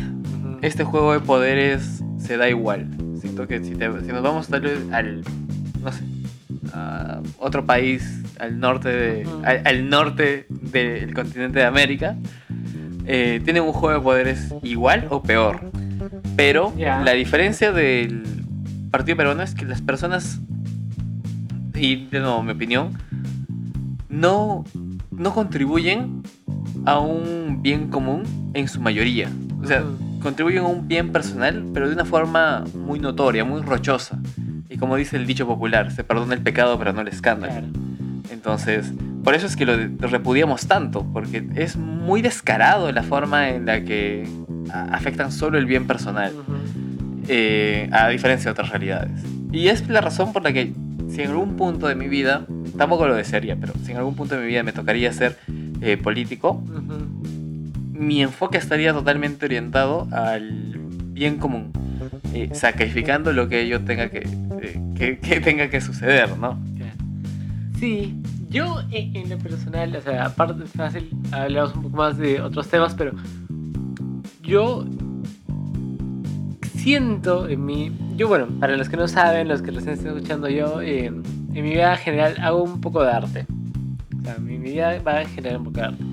este 0.62 0.84
juego 0.84 1.14
de 1.14 1.20
poderes 1.20 2.04
se 2.18 2.38
da 2.38 2.48
igual. 2.50 2.88
Siento 3.20 3.48
que 3.48 3.64
si, 3.64 3.76
te- 3.76 4.02
si 4.02 4.08
nos 4.08 4.22
vamos 4.22 4.48
tal 4.48 4.62
vez 4.62 4.80
al, 4.92 5.24
no 5.82 5.92
sé, 5.92 6.04
a 6.74 7.20
otro 7.40 7.66
país 7.66 8.22
al 8.40 8.60
norte, 8.60 8.90
de, 8.90 9.28
al 9.66 9.90
norte 9.90 10.46
del 10.50 11.14
continente 11.14 11.60
de 11.60 11.66
América, 11.66 12.16
eh, 13.06 13.42
tienen 13.44 13.64
un 13.64 13.74
juego 13.74 13.98
de 14.00 14.04
poderes 14.04 14.54
igual 14.62 15.08
o 15.10 15.22
peor. 15.22 15.70
Pero 16.36 16.74
Ya. 16.78 17.02
la 17.02 17.14
diferencia 17.14 17.72
del 17.72 18.24
partido 18.92 19.18
peruano 19.18 19.44
es 19.44 19.56
que 19.56 19.66
las 19.66 19.82
personas, 19.82 20.40
y 21.74 22.06
de 22.08 22.20
nuevo 22.20 22.44
mi 22.44 22.52
opinión, 22.52 22.98
no, 24.10 24.64
no 25.12 25.34
contribuyen 25.34 26.24
a 26.86 27.00
un 27.00 27.62
bien 27.62 27.90
común 27.90 28.24
en 28.54 28.68
su 28.68 28.82
mayoría. 28.82 29.30
O 29.62 29.66
sea, 29.66 29.84
contribuyen 30.22 30.64
a 30.64 30.68
un 30.68 30.88
bien 30.88 31.12
personal, 31.12 31.66
pero 31.74 31.88
de 31.88 31.94
una 31.96 32.06
forma 32.06 32.64
muy 32.76 33.00
notoria, 33.00 33.44
muy 33.46 33.62
rochosa. 33.62 34.20
Y 34.70 34.78
como 34.78 34.96
dice 34.96 35.18
el 35.18 35.26
dicho 35.26 35.46
popular, 35.48 35.92
se 35.92 36.04
perdona 36.04 36.34
el 36.34 36.42
pecado, 36.42 36.78
pero 36.78 36.94
no 36.94 37.02
el 37.02 37.08
escándalo. 37.08 37.54
Claro. 37.54 37.68
Entonces, 38.32 38.92
por 39.24 39.36
eso 39.36 39.46
es 39.48 39.56
que 39.56 39.66
lo, 39.66 39.76
repudiamos 40.00 40.68
tanto, 40.68 41.06
porque 41.14 41.48
es 41.56 41.78
muy 41.78 42.22
descarado 42.22 42.92
la 42.92 43.04
forma 43.04 43.50
en 43.50 43.66
la 43.66 43.84
que 43.84 44.28
afectan 44.72 45.32
solo 45.32 45.58
el 45.58 45.66
bien 45.66 45.88
personal, 45.88 46.34
eh, 47.28 47.90
a 47.92 48.10
diferencia 48.10 48.46
de 48.46 48.52
otras 48.52 48.70
realidades. 48.70 49.12
Y 49.52 49.68
es 49.68 49.88
la 49.88 50.02
razón 50.02 50.34
por 50.34 50.44
la 50.44 50.52
que, 50.52 50.74
si 51.10 51.22
en 51.22 51.32
algún 51.32 51.56
punto 51.56 51.88
de 51.88 51.96
mi 51.96 52.08
vida, 52.08 52.46
tampoco 52.78 53.08
lo 53.08 53.16
desearía, 53.16 53.56
pero 53.56 53.74
si 53.84 53.92
en 53.92 53.98
algún 53.98 54.16
punto 54.16 54.36
de 54.36 54.42
mi 54.42 54.48
vida 54.48 54.64
me 54.64 54.74
tocaría 54.74 55.12
ser 55.14 55.38
eh, 55.82 55.98
político, 55.98 56.64
Ujú. 56.66 57.28
mi 57.92 58.22
enfoque 58.22 58.58
estaría 58.58 58.94
totalmente 58.94 59.46
orientado 59.46 60.08
al 60.12 60.74
bien 61.12 61.38
común, 61.38 61.72
eh, 62.34 62.50
sacrificando 62.54 63.32
lo 63.32 63.48
que 63.48 63.68
yo 63.68 63.82
tenga 63.82 64.10
que, 64.10 64.28
eh, 64.62 64.82
que, 64.96 65.20
que 65.20 65.40
tenga 65.40 65.70
que 65.70 65.82
suceder, 65.82 66.36
¿no? 66.38 66.58
Sí, 67.80 68.16
yo 68.50 68.82
en, 68.92 69.30
lo 69.30 69.38
personal, 69.40 69.96
o 69.96 70.02
sea, 70.02 70.28
aparte 70.28 70.64
hablamos 71.32 71.76
un 71.76 71.84
poco 71.84 71.98
más 71.98 72.18
de 72.18 72.40
otros 72.40 72.70
temas, 72.70 72.94
pero 72.94 73.12
yo 74.44 74.86
siento 76.76 77.48
en 77.48 77.66
mí, 77.66 77.92
yo 78.18 78.28
bueno, 78.28 78.48
para 78.60 78.76
los 78.76 78.90
que 78.90 78.98
no 78.98 79.08
saben, 79.08 79.48
los 79.48 79.62
que 79.62 79.72
recién 79.72 79.94
están 79.94 80.16
escuchando 80.16 80.50
yo, 80.50 80.82
eh, 80.82 81.06
en 81.06 81.24
mi 81.54 81.62
vida 81.62 81.96
general 81.96 82.36
hago 82.42 82.62
un 82.64 82.82
poco 82.82 83.04
de 83.04 83.12
arte. 83.12 83.46
O 84.20 84.26
sea, 84.26 84.38
mi 84.38 84.58
vida 84.58 85.02
va 85.06 85.20
a 85.20 85.26
generar 85.26 85.58
un 85.60 85.64
poco 85.66 85.78
de 85.80 85.86
arte. 85.86 86.04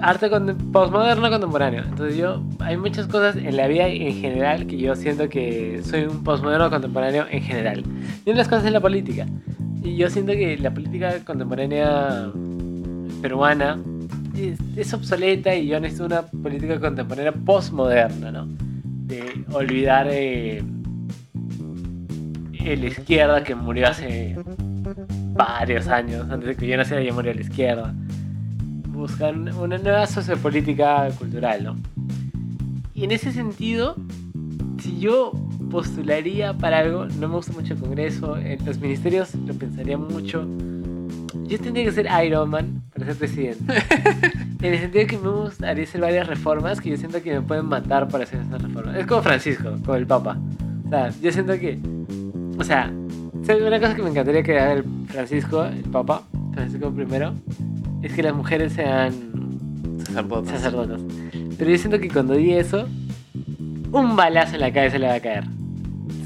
Arte 0.00 0.30
contem- 0.30 0.56
postmoderno 0.72 1.28
contemporáneo. 1.28 1.82
Entonces 1.82 2.16
yo, 2.16 2.42
hay 2.60 2.76
muchas 2.76 3.06
cosas 3.08 3.36
en 3.36 3.56
la 3.56 3.66
vida 3.66 3.88
en 3.88 4.14
general 4.14 4.66
que 4.66 4.78
yo 4.78 4.94
siento 4.94 5.28
que 5.28 5.80
soy 5.82 6.04
un 6.04 6.22
postmoderno 6.22 6.70
contemporáneo 6.70 7.26
en 7.30 7.42
general. 7.42 7.80
Y 8.24 8.30
una 8.30 8.34
de 8.34 8.38
las 8.38 8.48
cosas 8.48 8.64
es 8.66 8.72
la 8.72 8.80
política. 8.80 9.26
Y 9.82 9.96
yo 9.96 10.08
siento 10.08 10.32
que 10.32 10.56
la 10.58 10.72
política 10.72 11.14
contemporánea 11.24 12.30
peruana 13.20 13.78
es, 14.76 14.94
obsoleta 14.94 15.54
y 15.54 15.68
yo 15.68 15.80
necesito 15.80 16.06
una 16.06 16.22
política 16.22 16.80
contemporánea 16.80 17.32
postmoderna, 17.32 18.30
¿no? 18.30 18.46
De 19.06 19.44
olvidar 19.52 20.08
eh, 20.10 20.62
la 22.52 22.86
izquierda 22.86 23.42
que 23.42 23.54
murió 23.54 23.88
hace 23.88 24.36
varios 25.34 25.88
años, 25.88 26.26
antes 26.30 26.48
de 26.48 26.56
que 26.56 26.66
yo 26.66 26.76
naciera 26.76 27.02
ya 27.02 27.12
murió 27.12 27.32
la 27.34 27.40
izquierda. 27.40 27.94
Buscar 28.88 29.36
una 29.36 29.78
nueva 29.78 30.06
sociopolítica 30.06 31.08
cultural, 31.18 31.64
¿no? 31.64 31.76
Y 32.94 33.04
en 33.04 33.12
ese 33.12 33.32
sentido, 33.32 33.94
si 34.82 34.98
yo 34.98 35.32
postularía 35.70 36.52
para 36.54 36.78
algo, 36.78 37.06
no 37.06 37.28
me 37.28 37.34
gusta 37.36 37.52
mucho 37.52 37.74
el 37.74 37.80
Congreso, 37.80 38.36
en 38.36 38.64
los 38.64 38.78
ministerios 38.78 39.34
lo 39.34 39.54
pensaría 39.54 39.96
mucho. 39.96 40.46
Yo 41.46 41.58
tendría 41.58 41.84
que 41.84 41.92
ser 41.92 42.08
Iron 42.24 42.50
Man 42.50 42.77
ser 43.08 43.16
presidente. 43.16 43.74
en 44.62 44.74
el 44.74 44.80
sentido 44.80 45.06
que 45.06 45.18
me 45.18 45.28
gustaría 45.28 45.84
hacer 45.84 46.00
varias 46.00 46.26
reformas 46.26 46.80
que 46.80 46.90
yo 46.90 46.96
siento 46.96 47.22
que 47.22 47.34
me 47.34 47.40
pueden 47.42 47.66
matar 47.66 48.08
para 48.08 48.24
hacer 48.24 48.40
esas 48.40 48.62
reformas. 48.62 48.96
Es 48.96 49.06
como 49.06 49.22
Francisco, 49.22 49.70
como 49.84 49.94
el 49.96 50.06
Papa. 50.06 50.38
O 50.86 50.88
sea, 50.88 51.10
yo 51.20 51.32
siento 51.32 51.52
que. 51.58 51.78
O 52.58 52.64
sea, 52.64 52.90
una 52.90 53.80
cosa 53.80 53.94
que 53.94 54.02
me 54.02 54.10
encantaría 54.10 54.42
que 54.42 54.58
haga 54.58 54.72
el 54.74 54.84
Francisco, 55.08 55.64
el 55.64 55.82
Papa, 55.84 56.22
Francisco 56.54 56.92
I, 56.96 58.06
es 58.06 58.12
que 58.12 58.22
las 58.22 58.34
mujeres 58.34 58.72
sean 58.72 59.12
Sacerdotes. 60.04 60.50
sacerdotes. 60.50 61.00
Pero 61.56 61.70
yo 61.70 61.78
siento 61.78 61.98
que 61.98 62.08
cuando 62.08 62.34
di 62.34 62.52
eso, 62.52 62.86
un 63.92 64.16
balazo 64.16 64.54
en 64.54 64.60
la 64.60 64.72
cabeza 64.72 64.98
le 64.98 65.06
va 65.06 65.14
a 65.14 65.20
caer. 65.20 65.44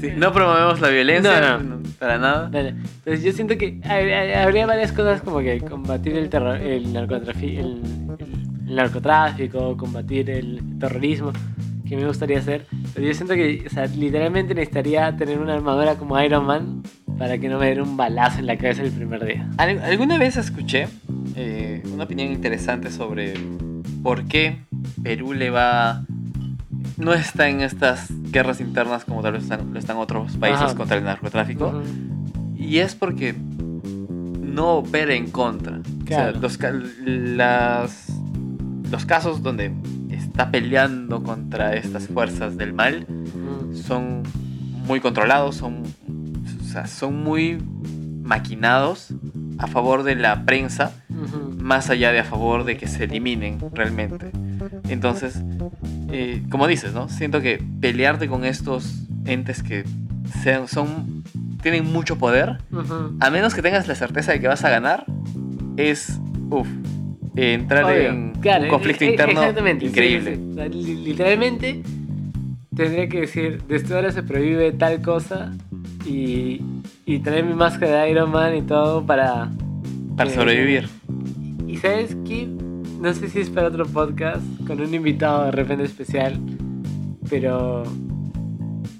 Sí, 0.01 0.11
no 0.15 0.31
promovemos 0.33 0.81
la 0.81 0.89
violencia 0.89 1.57
No, 1.59 1.82
para 2.03 2.17
nada. 2.19 2.49
Vale. 2.49 2.69
Entonces 2.69 3.23
yo 3.23 3.31
siento 3.31 3.57
que 3.57 3.79
hab- 3.81 4.35
habría 4.43 4.65
varias 4.65 4.91
cosas 4.91 5.21
como 5.21 5.39
que 5.39 5.59
combatir 5.61 6.15
el, 6.17 6.29
terror, 6.29 6.57
el, 6.57 6.93
narcotrafi- 6.93 7.57
el, 7.59 7.81
el- 8.19 8.75
narcotráfico, 8.75 9.75
combatir 9.77 10.29
el 10.29 10.61
terrorismo, 10.79 11.31
que 11.87 11.95
me 11.97 12.05
gustaría 12.07 12.39
hacer. 12.39 12.65
Pero 12.93 13.07
yo 13.07 13.13
siento 13.13 13.33
que 13.35 13.63
o 13.65 13.69
sea, 13.69 13.85
literalmente 13.87 14.53
necesitaría 14.55 15.15
tener 15.15 15.39
una 15.39 15.53
armadura 15.55 15.95
como 15.95 16.19
Iron 16.21 16.45
Man 16.45 16.83
para 17.17 17.37
que 17.37 17.47
no 17.49 17.59
me 17.59 17.67
den 17.67 17.81
un 17.81 17.95
balazo 17.97 18.39
en 18.39 18.47
la 18.47 18.57
cabeza 18.57 18.81
el 18.83 18.91
primer 18.91 19.23
día. 19.25 19.47
Al- 19.57 19.79
Alguna 19.81 20.17
vez 20.17 20.37
escuché 20.37 20.87
eh, 21.35 21.83
una 21.93 22.05
opinión 22.05 22.31
interesante 22.31 22.89
sobre 22.91 23.33
por 24.01 24.25
qué 24.25 24.57
Perú 25.03 25.33
le 25.33 25.49
va. 25.49 26.05
No 26.97 27.13
está 27.13 27.49
en 27.49 27.61
estas 27.61 28.07
guerras 28.31 28.59
internas 28.61 29.05
como 29.05 29.21
tal 29.21 29.33
vez 29.33 29.43
están, 29.43 29.73
lo 29.73 29.79
están 29.79 29.97
otros 29.97 30.37
países 30.37 30.61
Ajá. 30.61 30.75
contra 30.75 30.97
el 30.97 31.03
narcotráfico. 31.03 31.81
Y 32.55 32.77
es 32.79 32.95
porque 32.95 33.33
no 33.33 34.75
opera 34.75 35.13
en 35.13 35.29
contra. 35.31 35.79
O 35.79 36.07
sea, 36.07 36.31
Claro. 36.33 36.39
los, 36.41 36.59
las, 37.05 38.07
los 38.91 39.05
casos 39.05 39.41
donde 39.41 39.73
está 40.11 40.51
peleando 40.51 41.23
contra 41.23 41.75
estas 41.75 42.07
fuerzas 42.07 42.57
del 42.57 42.73
mal 42.73 43.07
son 43.73 44.23
muy 44.85 44.99
controlados, 44.99 45.55
son, 45.55 45.83
o 46.61 46.63
sea, 46.65 46.87
son 46.87 47.23
muy 47.23 47.57
maquinados 48.21 49.09
a 49.57 49.67
favor 49.67 50.03
de 50.03 50.15
la 50.15 50.45
prensa, 50.45 50.93
Más 51.57 51.89
allá 51.89 52.11
de 52.11 52.19
a 52.19 52.23
favor 52.23 52.63
de 52.65 52.77
que 52.77 52.87
se 52.87 53.03
eliminen 53.05 53.59
realmente. 53.73 54.31
Entonces, 54.89 55.41
eh, 56.11 56.41
como 56.49 56.67
dices, 56.67 56.93
¿no? 56.93 57.09
Siento 57.09 57.41
que 57.41 57.61
pelearte 57.81 58.27
con 58.27 58.45
estos 58.45 59.03
entes 59.25 59.63
que 59.63 59.83
sean, 60.41 60.67
son, 60.67 61.23
tienen 61.61 61.91
mucho 61.91 62.17
poder, 62.17 62.57
a 63.19 63.29
menos 63.29 63.53
que 63.53 63.61
tengas 63.61 63.87
la 63.87 63.95
certeza 63.95 64.31
de 64.33 64.39
que 64.41 64.47
vas 64.47 64.63
a 64.65 64.69
ganar, 64.69 65.05
es, 65.77 66.19
uff, 66.49 66.67
entrar 67.35 67.85
Obvio. 67.85 68.09
en 68.11 68.33
Claro, 68.41 68.63
un 68.65 68.69
conflicto 68.69 69.03
e- 69.05 69.07
e- 69.07 69.11
interno 69.11 69.41
increíble. 69.81 70.35
sí, 70.35 70.41
sí. 70.43 70.51
O 70.51 70.55
sea, 70.55 70.67
li- 70.67 70.95
literalmente 71.05 71.81
tendría 72.75 73.07
que 73.07 73.21
decir, 73.21 73.61
desde 73.67 73.95
ahora 73.95 74.11
se 74.11 74.23
prohíbe 74.23 74.71
tal 74.73 75.01
cosa 75.01 75.51
y, 76.05 76.61
y 77.05 77.19
traer 77.19 77.45
mi 77.45 77.53
máscara 77.53 78.03
de 78.03 78.11
Iron 78.11 78.31
Man 78.31 78.55
y 78.57 78.61
todo 78.63 79.05
para... 79.05 79.49
Para 80.17 80.29
que- 80.29 80.35
sobrevivir. 80.35 80.89
Sabes 81.83 82.15
qué, 82.25 82.47
no 83.01 83.13
sé 83.13 83.27
si 83.27 83.41
es 83.41 83.49
para 83.49 83.67
otro 83.67 83.85
podcast 83.85 84.41
con 84.65 84.79
un 84.79 84.93
invitado 84.93 85.43
de 85.43 85.51
repente 85.51 85.83
especial, 85.83 86.39
pero... 87.29 87.83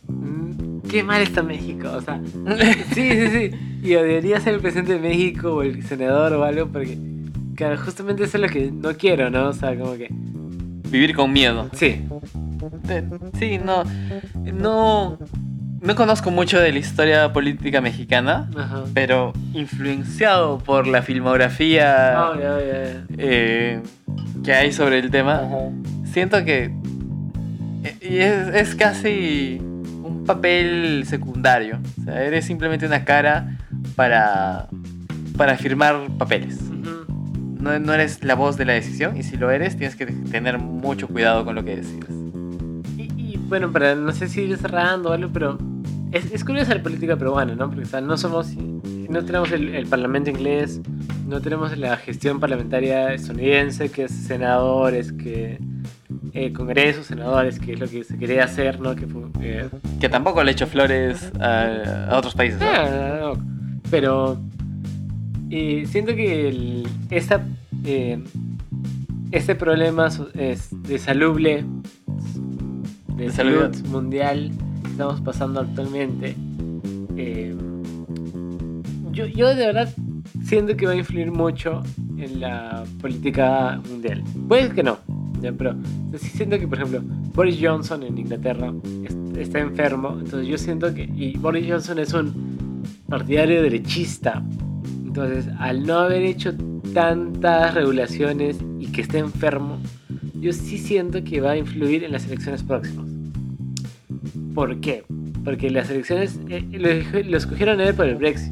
mm, 0.10 0.82
Qué 0.90 1.02
mal 1.02 1.22
está 1.22 1.42
México, 1.44 1.90
o 1.90 2.02
sea... 2.02 2.22
Sí, 2.94 3.10
sí, 3.10 3.28
sí. 3.30 3.52
Y 3.84 3.96
odiaría 3.96 4.38
ser 4.42 4.56
el 4.56 4.60
presidente 4.60 4.96
de 4.96 5.00
México 5.00 5.54
o 5.54 5.62
el 5.64 5.82
senador 5.84 6.34
o 6.34 6.44
algo 6.44 6.68
porque... 6.68 6.98
Claro, 7.56 7.78
justamente 7.78 8.26
eso 8.26 8.36
es 8.36 8.42
lo 8.42 8.50
que 8.50 8.70
no 8.70 8.94
quiero, 8.98 9.30
¿no? 9.30 9.48
O 9.48 9.54
sea, 9.54 9.80
como 9.80 9.94
que... 9.94 10.10
Vivir 10.90 11.16
con 11.16 11.32
miedo. 11.32 11.70
Sí, 11.72 12.02
Sí, 13.40 13.60
no, 13.64 13.84
no, 14.54 15.18
no 15.84 15.96
conozco 15.96 16.32
mucho 16.32 16.60
de 16.60 16.72
la 16.72 16.80
historia 16.80 17.34
política 17.34 17.82
mexicana, 17.82 18.50
Ajá. 18.58 18.84
pero 18.94 19.34
influenciado 19.54 20.58
por 20.60 20.88
la 20.88 21.02
filmografía 21.02 22.30
Oh, 22.32 22.36
eh, 23.18 23.82
que 24.44 24.54
hay 24.54 24.72
sobre 24.72 25.00
el 25.00 25.12
tema, 25.12 25.36
Ajá. 25.36 25.58
siento 26.06 26.44
que 26.46 26.74
eh, 27.84 27.98
y 28.02 28.18
es, 28.18 28.48
es 28.56 28.76
casi 28.76 29.58
un 29.62 30.24
papel 30.26 31.04
secundario. 31.06 31.80
O 32.02 32.04
sea, 32.06 32.24
eres 32.24 32.46
simplemente 32.46 32.86
una 32.86 33.04
cara 33.04 33.58
para, 33.96 34.68
para 35.38 35.58
firmar 35.58 36.08
papeles. 36.18 36.60
No, 37.60 37.78
no 37.80 37.94
eres 37.94 38.24
la 38.24 38.36
voz 38.36 38.56
de 38.58 38.66
la 38.66 38.74
decisión 38.74 39.16
y 39.18 39.24
si 39.24 39.38
lo 39.38 39.50
eres 39.52 39.78
tienes 39.78 39.96
que 39.96 40.06
tener 40.06 40.60
mucho 40.60 41.08
cuidado 41.08 41.44
con 41.46 41.56
lo 41.56 41.64
que 41.66 41.76
decides. 41.78 42.10
Bueno, 43.48 43.72
para 43.72 43.94
no 43.96 44.12
sé 44.14 44.28
si 44.30 44.42
ir 44.42 44.58
cerrando 44.58 45.10
o 45.10 45.14
algo, 45.14 45.30
pero 45.32 45.58
es, 46.14 46.32
es 46.32 46.44
curiosa 46.46 46.74
la 46.76 46.84
política 46.84 47.16
peruana, 47.18 47.56
¿no? 47.56 47.68
Porque 47.70 47.84
o 47.84 47.86
sea, 47.86 48.02
no 48.02 48.16
somos, 48.18 48.54
no 48.56 49.24
tenemos 49.26 49.52
el, 49.52 49.74
el 49.76 49.86
parlamento 49.88 50.30
inglés, 50.30 50.82
no 51.28 51.42
tenemos 51.42 51.78
la 51.78 51.98
gestión 51.98 52.40
parlamentaria 52.40 53.14
estadounidense, 53.14 53.90
que 53.90 54.04
es 54.06 54.12
senadores, 54.12 55.12
que 55.12 55.60
eh, 56.34 56.54
congresos, 56.54 57.08
senadores, 57.08 57.60
que 57.60 57.74
es 57.74 57.80
lo 57.80 57.88
que 57.88 58.04
se 58.04 58.18
quería 58.18 58.44
hacer, 58.46 58.80
¿no? 58.80 58.96
Que 58.96 59.06
eh, 59.42 59.70
Que 60.00 60.10
tampoco 60.10 60.44
le 60.44 60.52
echo 60.52 60.68
flores 60.68 61.32
a, 61.40 62.08
a 62.10 62.18
otros 62.18 62.34
países. 62.36 62.60
¿no? 62.60 62.66
Ah, 62.68 63.20
no, 63.36 63.82
pero 63.92 64.40
eh, 65.50 65.86
siento 65.88 66.16
que 66.16 66.48
el- 66.50 66.88
esta, 67.10 67.44
eh, 67.86 68.24
este 69.32 69.56
problema 69.56 70.10
es 70.36 70.70
de 70.84 70.98
salubre, 71.00 71.66
de, 73.16 73.26
De 73.26 73.32
salud 73.32 73.76
mundial 73.88 74.52
estamos 74.94 75.22
pasando 75.22 75.60
actualmente, 75.62 76.36
eh, 77.18 77.56
yo, 79.12 79.26
yo 79.26 79.50
de 79.50 79.66
verdad 79.66 79.94
siento 80.44 80.76
que 80.78 80.86
va 80.86 80.92
a 80.94 80.96
influir 80.96 81.32
mucho 81.32 81.82
en 82.18 82.40
la 82.40 82.84
política 83.02 83.82
mundial. 83.90 84.24
Puede 84.48 84.70
que 84.70 84.84
no, 84.84 84.98
pero 85.58 85.76
sí 86.18 86.28
siento 86.30 86.58
que, 86.60 86.68
por 86.68 86.78
ejemplo, 86.78 87.02
Boris 87.34 87.58
Johnson 87.60 88.04
en 88.04 88.18
Inglaterra 88.20 88.72
es- 89.04 89.38
está 89.38 89.60
enfermo, 89.60 90.18
entonces 90.20 90.48
yo 90.48 90.58
siento 90.60 90.94
que... 90.94 91.04
Y 91.04 91.38
Boris 91.38 91.66
Johnson 91.68 91.98
es 92.00 92.14
un 92.14 92.84
partidario 93.10 93.62
derechista, 93.64 94.44
entonces 95.06 95.48
al 95.60 95.86
no 95.86 95.96
haber 96.00 96.22
hecho 96.22 96.54
tantas 96.94 97.74
regulaciones 97.74 98.58
y 98.80 98.88
que 98.88 99.02
esté 99.02 99.18
enfermo, 99.18 99.80
yo 100.40 100.54
sí 100.54 100.78
siento 100.78 101.24
que 101.24 101.42
va 101.42 101.52
a 101.52 101.58
influir 101.58 102.04
en 102.04 102.12
las 102.12 102.26
elecciones 102.28 102.62
próximas. 102.64 103.08
¿Por 104.54 104.80
qué? 104.80 105.04
Porque 105.44 105.70
las 105.70 105.90
elecciones 105.90 106.40
eh, 106.50 106.64
lo, 106.72 107.30
lo 107.30 107.38
escogieron 107.38 107.82
él 107.82 107.94
por 107.94 108.08
el 108.08 108.16
Brexit. 108.16 108.52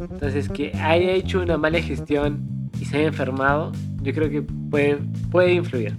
Entonces, 0.00 0.48
que 0.48 0.72
haya 0.76 1.12
hecho 1.12 1.40
una 1.42 1.56
mala 1.58 1.80
gestión 1.80 2.40
y 2.80 2.84
se 2.84 2.98
haya 2.98 3.08
enfermado, 3.08 3.72
yo 4.02 4.12
creo 4.12 4.30
que 4.30 4.42
puede, 4.42 4.98
puede 5.30 5.54
influir. 5.54 5.94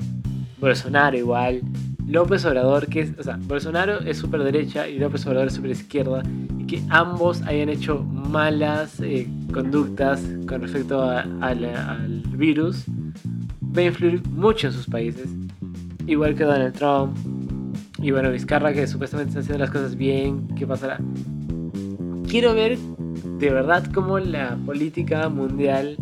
Bolsonaro 0.59 1.17
igual. 1.17 1.61
López 2.07 2.43
Obrador, 2.45 2.87
que 2.87 3.01
es, 3.01 3.13
o 3.17 3.23
sea, 3.23 3.37
Bolsonaro 3.43 3.99
es 4.01 4.17
súper 4.17 4.43
derecha 4.43 4.87
y 4.89 4.99
López 4.99 5.25
Obrador 5.25 5.47
es 5.47 5.53
súper 5.53 5.71
izquierda, 5.71 6.21
y 6.59 6.65
que 6.65 6.81
ambos 6.89 7.41
hayan 7.43 7.69
hecho 7.69 8.03
malas 8.03 8.99
eh, 8.99 9.27
conductas 9.53 10.21
con 10.47 10.61
respecto 10.61 11.01
a- 11.01 11.21
a 11.41 11.55
la- 11.55 11.91
al 11.91 12.21
virus, 12.35 12.83
va 13.75 13.81
a 13.81 13.85
influir 13.85 14.21
mucho 14.29 14.67
en 14.67 14.73
sus 14.73 14.85
países. 14.87 15.29
Igual 16.05 16.35
que 16.35 16.43
Donald 16.43 16.73
Trump, 16.73 17.15
y 18.03 18.11
bueno, 18.11 18.29
Vizcarra, 18.31 18.73
que 18.73 18.85
supuestamente 18.85 19.29
está 19.29 19.39
haciendo 19.39 19.63
las 19.63 19.71
cosas 19.71 19.95
bien, 19.95 20.49
¿qué 20.57 20.67
pasará? 20.67 20.99
Quiero 22.29 22.53
ver 22.53 22.77
de 22.77 23.49
verdad 23.49 23.85
cómo 23.93 24.19
la 24.19 24.57
política 24.65 25.29
mundial 25.29 25.95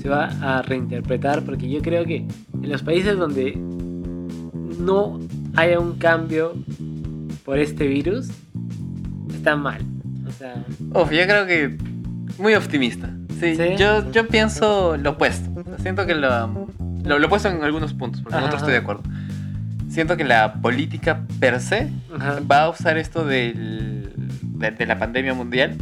se 0.00 0.08
va 0.08 0.30
a 0.40 0.62
reinterpretar, 0.62 1.42
porque 1.42 1.68
yo 1.68 1.82
creo 1.82 2.04
que 2.04 2.28
en 2.62 2.70
los 2.70 2.82
países 2.84 3.18
donde 3.18 3.54
no 4.78 5.18
haya 5.56 5.80
un 5.80 5.98
cambio 5.98 6.54
por 7.44 7.58
este 7.58 7.88
virus, 7.88 8.28
está 9.34 9.56
mal. 9.56 9.82
O 10.28 10.30
sea, 10.30 10.64
Uf, 10.94 11.10
yo 11.10 11.24
creo 11.24 11.44
que 11.46 11.76
muy 12.38 12.54
optimista. 12.54 13.12
Sí, 13.40 13.56
¿Sí? 13.56 13.74
Yo, 13.76 14.08
yo 14.12 14.28
pienso 14.28 14.96
lo 14.96 15.10
opuesto. 15.10 15.50
Siento 15.82 16.06
que 16.06 16.14
lo, 16.14 16.28
lo, 17.04 17.18
lo 17.18 17.26
opuesto 17.26 17.48
en 17.48 17.64
algunos 17.64 17.94
puntos, 17.94 18.22
porque 18.22 18.38
en 18.38 18.44
otros 18.44 18.60
estoy 18.62 18.74
de 18.74 18.78
acuerdo. 18.78 19.02
Siento 19.88 20.16
que 20.16 20.24
la 20.24 20.54
política 20.54 21.22
per 21.40 21.60
se 21.60 21.90
ajá, 22.14 22.40
va 22.40 22.62
a 22.62 22.68
usar 22.70 22.98
esto 22.98 23.24
del, 23.24 24.12
de, 24.42 24.70
de 24.70 24.86
la 24.86 24.98
pandemia 24.98 25.34
mundial 25.34 25.76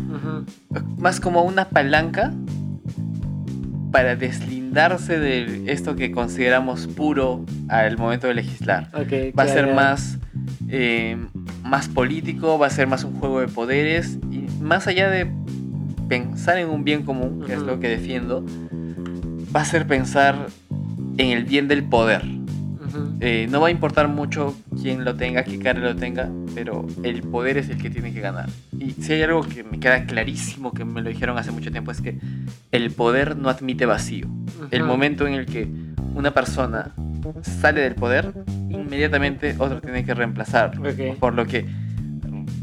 más 0.98 1.20
como 1.20 1.42
una 1.42 1.68
palanca 1.68 2.32
para 3.90 4.16
deslindarse 4.16 5.18
de 5.18 5.72
esto 5.72 5.96
que 5.96 6.10
consideramos 6.10 6.86
puro 6.86 7.44
al 7.68 7.96
momento 7.96 8.26
de 8.26 8.34
legislar. 8.34 8.90
Va 9.38 9.44
a 9.44 9.48
ser 9.48 9.72
más, 9.74 10.18
eh, 10.68 11.16
más 11.62 11.88
político, 11.88 12.58
va 12.58 12.66
a 12.66 12.70
ser 12.70 12.86
más 12.86 13.04
un 13.04 13.14
juego 13.14 13.40
de 13.40 13.48
poderes 13.48 14.18
y 14.30 14.46
más 14.60 14.86
allá 14.86 15.08
de 15.08 15.30
pensar 16.08 16.58
en 16.58 16.68
un 16.68 16.84
bien 16.84 17.04
común, 17.04 17.44
que 17.46 17.54
es 17.54 17.60
lo 17.60 17.80
que 17.80 17.88
defiendo, 17.88 18.44
va 19.54 19.62
a 19.62 19.64
ser 19.64 19.86
pensar 19.86 20.46
en 21.16 21.30
el 21.30 21.44
bien 21.44 21.68
del 21.68 21.84
poder. 21.84 22.22
Eh, 23.20 23.46
no 23.50 23.60
va 23.60 23.68
a 23.68 23.70
importar 23.70 24.08
mucho 24.08 24.54
quién 24.82 25.04
lo 25.04 25.14
tenga, 25.16 25.42
qué 25.44 25.58
cara 25.58 25.80
lo 25.80 25.96
tenga, 25.96 26.28
pero 26.54 26.86
el 27.02 27.22
poder 27.22 27.56
es 27.56 27.68
el 27.70 27.78
que 27.80 27.88
tiene 27.88 28.12
que 28.12 28.20
ganar. 28.20 28.48
Y 28.78 28.90
si 28.90 29.14
hay 29.14 29.22
algo 29.22 29.42
que 29.42 29.64
me 29.64 29.80
queda 29.80 30.04
clarísimo, 30.04 30.72
que 30.72 30.84
me 30.84 31.00
lo 31.00 31.08
dijeron 31.08 31.38
hace 31.38 31.50
mucho 31.50 31.70
tiempo, 31.70 31.90
es 31.90 32.00
que 32.00 32.18
el 32.72 32.90
poder 32.90 33.36
no 33.36 33.48
admite 33.48 33.86
vacío. 33.86 34.28
El 34.70 34.84
momento 34.84 35.26
en 35.26 35.34
el 35.34 35.46
que 35.46 35.66
una 36.14 36.32
persona 36.32 36.92
sale 37.42 37.80
del 37.80 37.94
poder, 37.94 38.32
inmediatamente 38.68 39.54
otro 39.58 39.80
tiene 39.80 40.04
que 40.04 40.14
reemplazar. 40.14 40.78
Ok. 40.78 41.18
Por 41.18 41.34
lo 41.34 41.46
que 41.46 41.66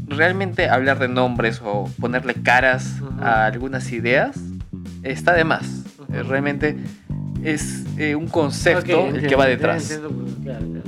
realmente 0.06 0.68
hablar 0.68 0.98
de 0.98 1.08
nombres 1.08 1.60
o 1.64 1.90
ponerle 2.00 2.34
caras 2.34 3.00
a 3.20 3.46
algunas 3.46 3.90
ideas 3.92 4.38
está 5.02 5.34
de 5.34 5.44
más. 5.44 5.84
Eh, 6.12 6.22
Realmente 6.22 6.76
es 7.44 7.84
eh, 7.98 8.14
un 8.16 8.26
concepto 8.26 9.06
el 9.08 9.26
que 9.26 9.36
va 9.36 9.46
detrás. 9.46 9.90
entiendo, 9.90 10.08
entiendo, 10.08 10.42
claro, 10.42 10.66
claro. 10.66 10.84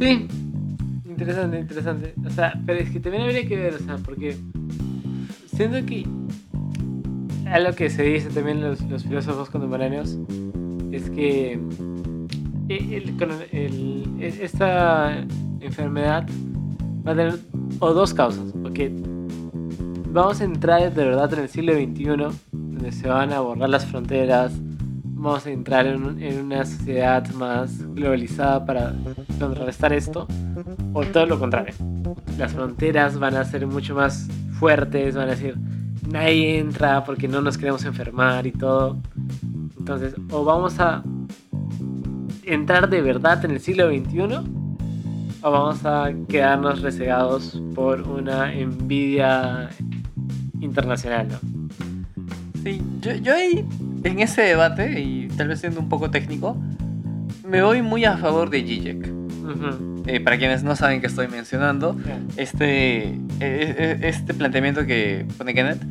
Sí, 0.00 0.28
interesante, 1.08 1.60
interesante. 1.60 2.14
O 2.26 2.30
sea, 2.30 2.60
pero 2.66 2.80
es 2.80 2.90
que 2.90 3.00
también 3.00 3.24
habría 3.24 3.46
que 3.46 3.56
ver, 3.56 3.74
o 3.74 3.78
sea, 3.78 3.96
porque 3.98 4.36
siento 5.54 5.84
que 5.86 6.06
algo 7.46 7.74
que 7.74 7.90
se 7.90 8.02
dice 8.02 8.28
también 8.30 8.60
los, 8.60 8.80
los 8.82 9.02
filósofos 9.04 9.48
contemporáneos 9.50 10.16
es 10.92 11.08
que 11.10 11.58
el- 12.68 13.14
el- 13.52 14.06
esta 14.20 15.24
enfermedad 15.60 16.26
va 17.06 17.12
a 17.12 17.16
tener 17.16 17.38
o 17.80 17.92
dos 17.94 18.12
causas, 18.14 18.52
porque 18.62 18.92
vamos 20.12 20.40
a 20.40 20.44
entrar 20.44 20.92
de 20.94 21.04
verdad 21.04 21.32
en 21.34 21.40
el 21.40 21.48
siglo 21.48 21.72
XXI, 21.74 22.04
donde 22.52 22.92
se 22.92 23.08
van 23.08 23.32
a 23.32 23.40
borrar 23.40 23.68
las 23.70 23.86
fronteras, 23.86 24.52
vamos 25.18 25.46
a 25.46 25.50
entrar 25.50 25.86
en, 25.86 26.22
en 26.22 26.44
una 26.46 26.64
sociedad 26.64 27.28
más 27.32 27.82
globalizada 27.94 28.64
para 28.64 28.94
contrarrestar 29.38 29.92
esto, 29.92 30.26
o 30.92 31.04
todo 31.04 31.26
lo 31.26 31.38
contrario. 31.38 31.74
Las 32.38 32.52
fronteras 32.52 33.18
van 33.18 33.34
a 33.34 33.44
ser 33.44 33.66
mucho 33.66 33.94
más 33.94 34.28
fuertes, 34.58 35.16
van 35.16 35.28
a 35.28 35.32
decir, 35.32 35.56
nadie 36.08 36.58
entra 36.58 37.04
porque 37.04 37.26
no 37.26 37.40
nos 37.40 37.58
queremos 37.58 37.84
enfermar 37.84 38.46
y 38.46 38.52
todo. 38.52 38.96
Entonces, 39.78 40.14
o 40.30 40.44
vamos 40.44 40.78
a 40.78 41.02
entrar 42.44 42.88
de 42.88 43.02
verdad 43.02 43.44
en 43.44 43.52
el 43.52 43.60
siglo 43.60 43.88
XXI, 43.88 44.20
o 45.42 45.50
vamos 45.50 45.84
a 45.84 46.10
quedarnos 46.28 46.80
resegados 46.80 47.60
por 47.74 48.02
una 48.02 48.52
envidia 48.52 49.68
internacional, 50.60 51.28
¿no? 51.28 51.58
Sí, 52.62 52.82
yo, 53.00 53.14
yo 53.14 53.34
ahí, 53.34 53.64
en 54.04 54.20
ese 54.20 54.42
debate, 54.42 55.00
y 55.00 55.28
tal 55.36 55.48
vez 55.48 55.60
siendo 55.60 55.80
un 55.80 55.88
poco 55.88 56.10
técnico, 56.10 56.56
me 57.46 57.62
voy 57.62 57.82
muy 57.82 58.04
a 58.04 58.16
favor 58.16 58.50
de 58.50 58.62
Zizek. 58.62 59.08
Ujú. 59.08 60.02
Eh, 60.06 60.20
para 60.20 60.38
quienes 60.38 60.62
no 60.62 60.76
saben 60.76 61.00
que 61.00 61.06
estoy 61.06 61.28
mencionando, 61.28 61.96
este, 62.36 63.04
eh, 63.08 63.18
eh, 63.40 63.98
este 64.02 64.34
planteamiento 64.34 64.86
que 64.86 65.26
pone 65.36 65.54
Kenneth 65.54 65.82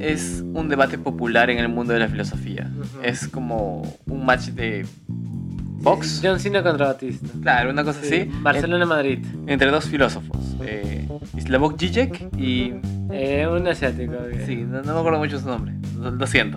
es 0.00 0.42
un 0.52 0.68
debate 0.68 0.98
popular 0.98 1.50
en 1.50 1.58
el 1.58 1.68
mundo 1.68 1.92
de 1.92 2.00
la 2.00 2.08
filosofía. 2.08 2.70
Ujú. 2.76 2.86
Es 3.02 3.28
como 3.28 3.82
un 4.06 4.24
match 4.24 4.48
de 4.48 4.84
box. 5.08 6.20
John 6.24 6.38
Cena 6.40 6.62
contra 6.62 6.86
Batista. 6.86 7.26
Claro, 7.40 7.70
una 7.70 7.84
cosa 7.84 8.00
así. 8.00 8.28
Barcelona-Madrid. 8.42 9.18
en- 9.24 9.48
entre 9.48 9.70
dos 9.70 9.84
filósofos. 9.86 10.56
Eh, 10.64 11.08
Slavoj 11.40 11.76
Žižek 11.76 12.36
y... 12.38 12.72
Eh, 13.12 13.46
un 13.48 13.66
asiático. 13.66 14.14
Sí, 14.46 14.56
no, 14.56 14.82
no 14.82 14.94
me 14.94 14.98
acuerdo 15.00 15.18
mucho 15.18 15.38
su 15.38 15.46
nombre. 15.46 15.72
Lo, 16.00 16.10
lo 16.12 16.26
siento. 16.26 16.56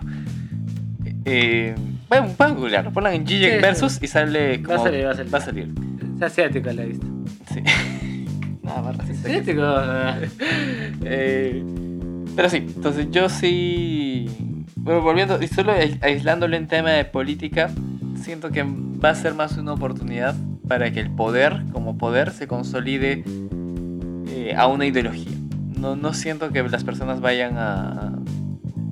Eh, 1.25 1.75
pueden 2.07 2.55
googlearlo. 2.55 2.91
Pongan 2.91 3.13
en 3.13 3.27
sí. 3.27 3.39
versus 3.39 3.99
y 4.01 4.07
sale 4.07 4.57
Va 4.59 4.75
a 4.75 4.77
como... 4.77 4.83
salir, 4.83 5.05
va 5.05 5.11
a 5.11 5.15
salir. 5.15 5.33
Va 5.33 5.37
a 5.37 5.41
salir. 5.41 5.73
Es 6.17 6.21
asiático 6.21 6.71
la 6.71 6.83
vista. 6.83 7.05
Sí. 7.53 7.61
Nada 8.63 8.81
más 8.81 8.97
racista. 8.97 9.29
ah. 9.59 10.17
Eh, 11.03 11.63
pero 12.35 12.49
sí, 12.49 12.57
entonces 12.57 13.07
yo 13.11 13.29
sí. 13.29 14.27
Bueno, 14.75 15.01
volviendo 15.01 15.41
y 15.41 15.47
solo 15.47 15.71
ais- 15.73 15.97
aislándolo 16.03 16.55
en 16.55 16.67
tema 16.67 16.91
de 16.91 17.05
política, 17.05 17.69
siento 18.21 18.49
que 18.51 18.63
va 18.63 19.09
a 19.09 19.15
ser 19.15 19.33
más 19.33 19.57
una 19.57 19.73
oportunidad 19.73 20.35
para 20.67 20.91
que 20.91 20.99
el 20.99 21.09
poder, 21.11 21.63
como 21.71 21.97
poder, 21.97 22.31
se 22.31 22.47
consolide 22.47 23.23
eh, 24.27 24.53
a 24.57 24.67
una 24.67 24.85
ideología. 24.85 25.31
No, 25.77 25.95
no 25.95 26.13
siento 26.13 26.51
que 26.51 26.63
las 26.63 26.83
personas 26.83 27.19
vayan 27.21 27.57
a, 27.57 28.13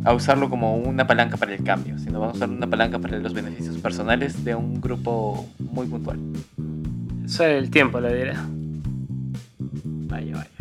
a 0.06 0.14
usarlo 0.14 0.50
como 0.50 0.76
una 0.76 1.08
palanca 1.08 1.38
para 1.38 1.54
el 1.54 1.64
cambio, 1.64 1.98
sino 1.98 2.20
van 2.20 2.30
a 2.30 2.34
usar 2.34 2.50
una 2.50 2.68
palanca 2.68 3.00
para 3.00 3.18
los 3.20 3.34
beneficios 3.34 3.78
personales 3.78 4.44
de 4.44 4.56
un 4.56 4.82
grupo 4.82 5.48
muy 5.60 5.88
puntual. 5.88 6.20
Solo 7.26 7.50
el 7.50 7.70
tiempo 7.70 8.00
lo 8.00 8.14
dirá. 8.14 8.46
Vaya, 9.58 10.36
vaya. 10.36 10.53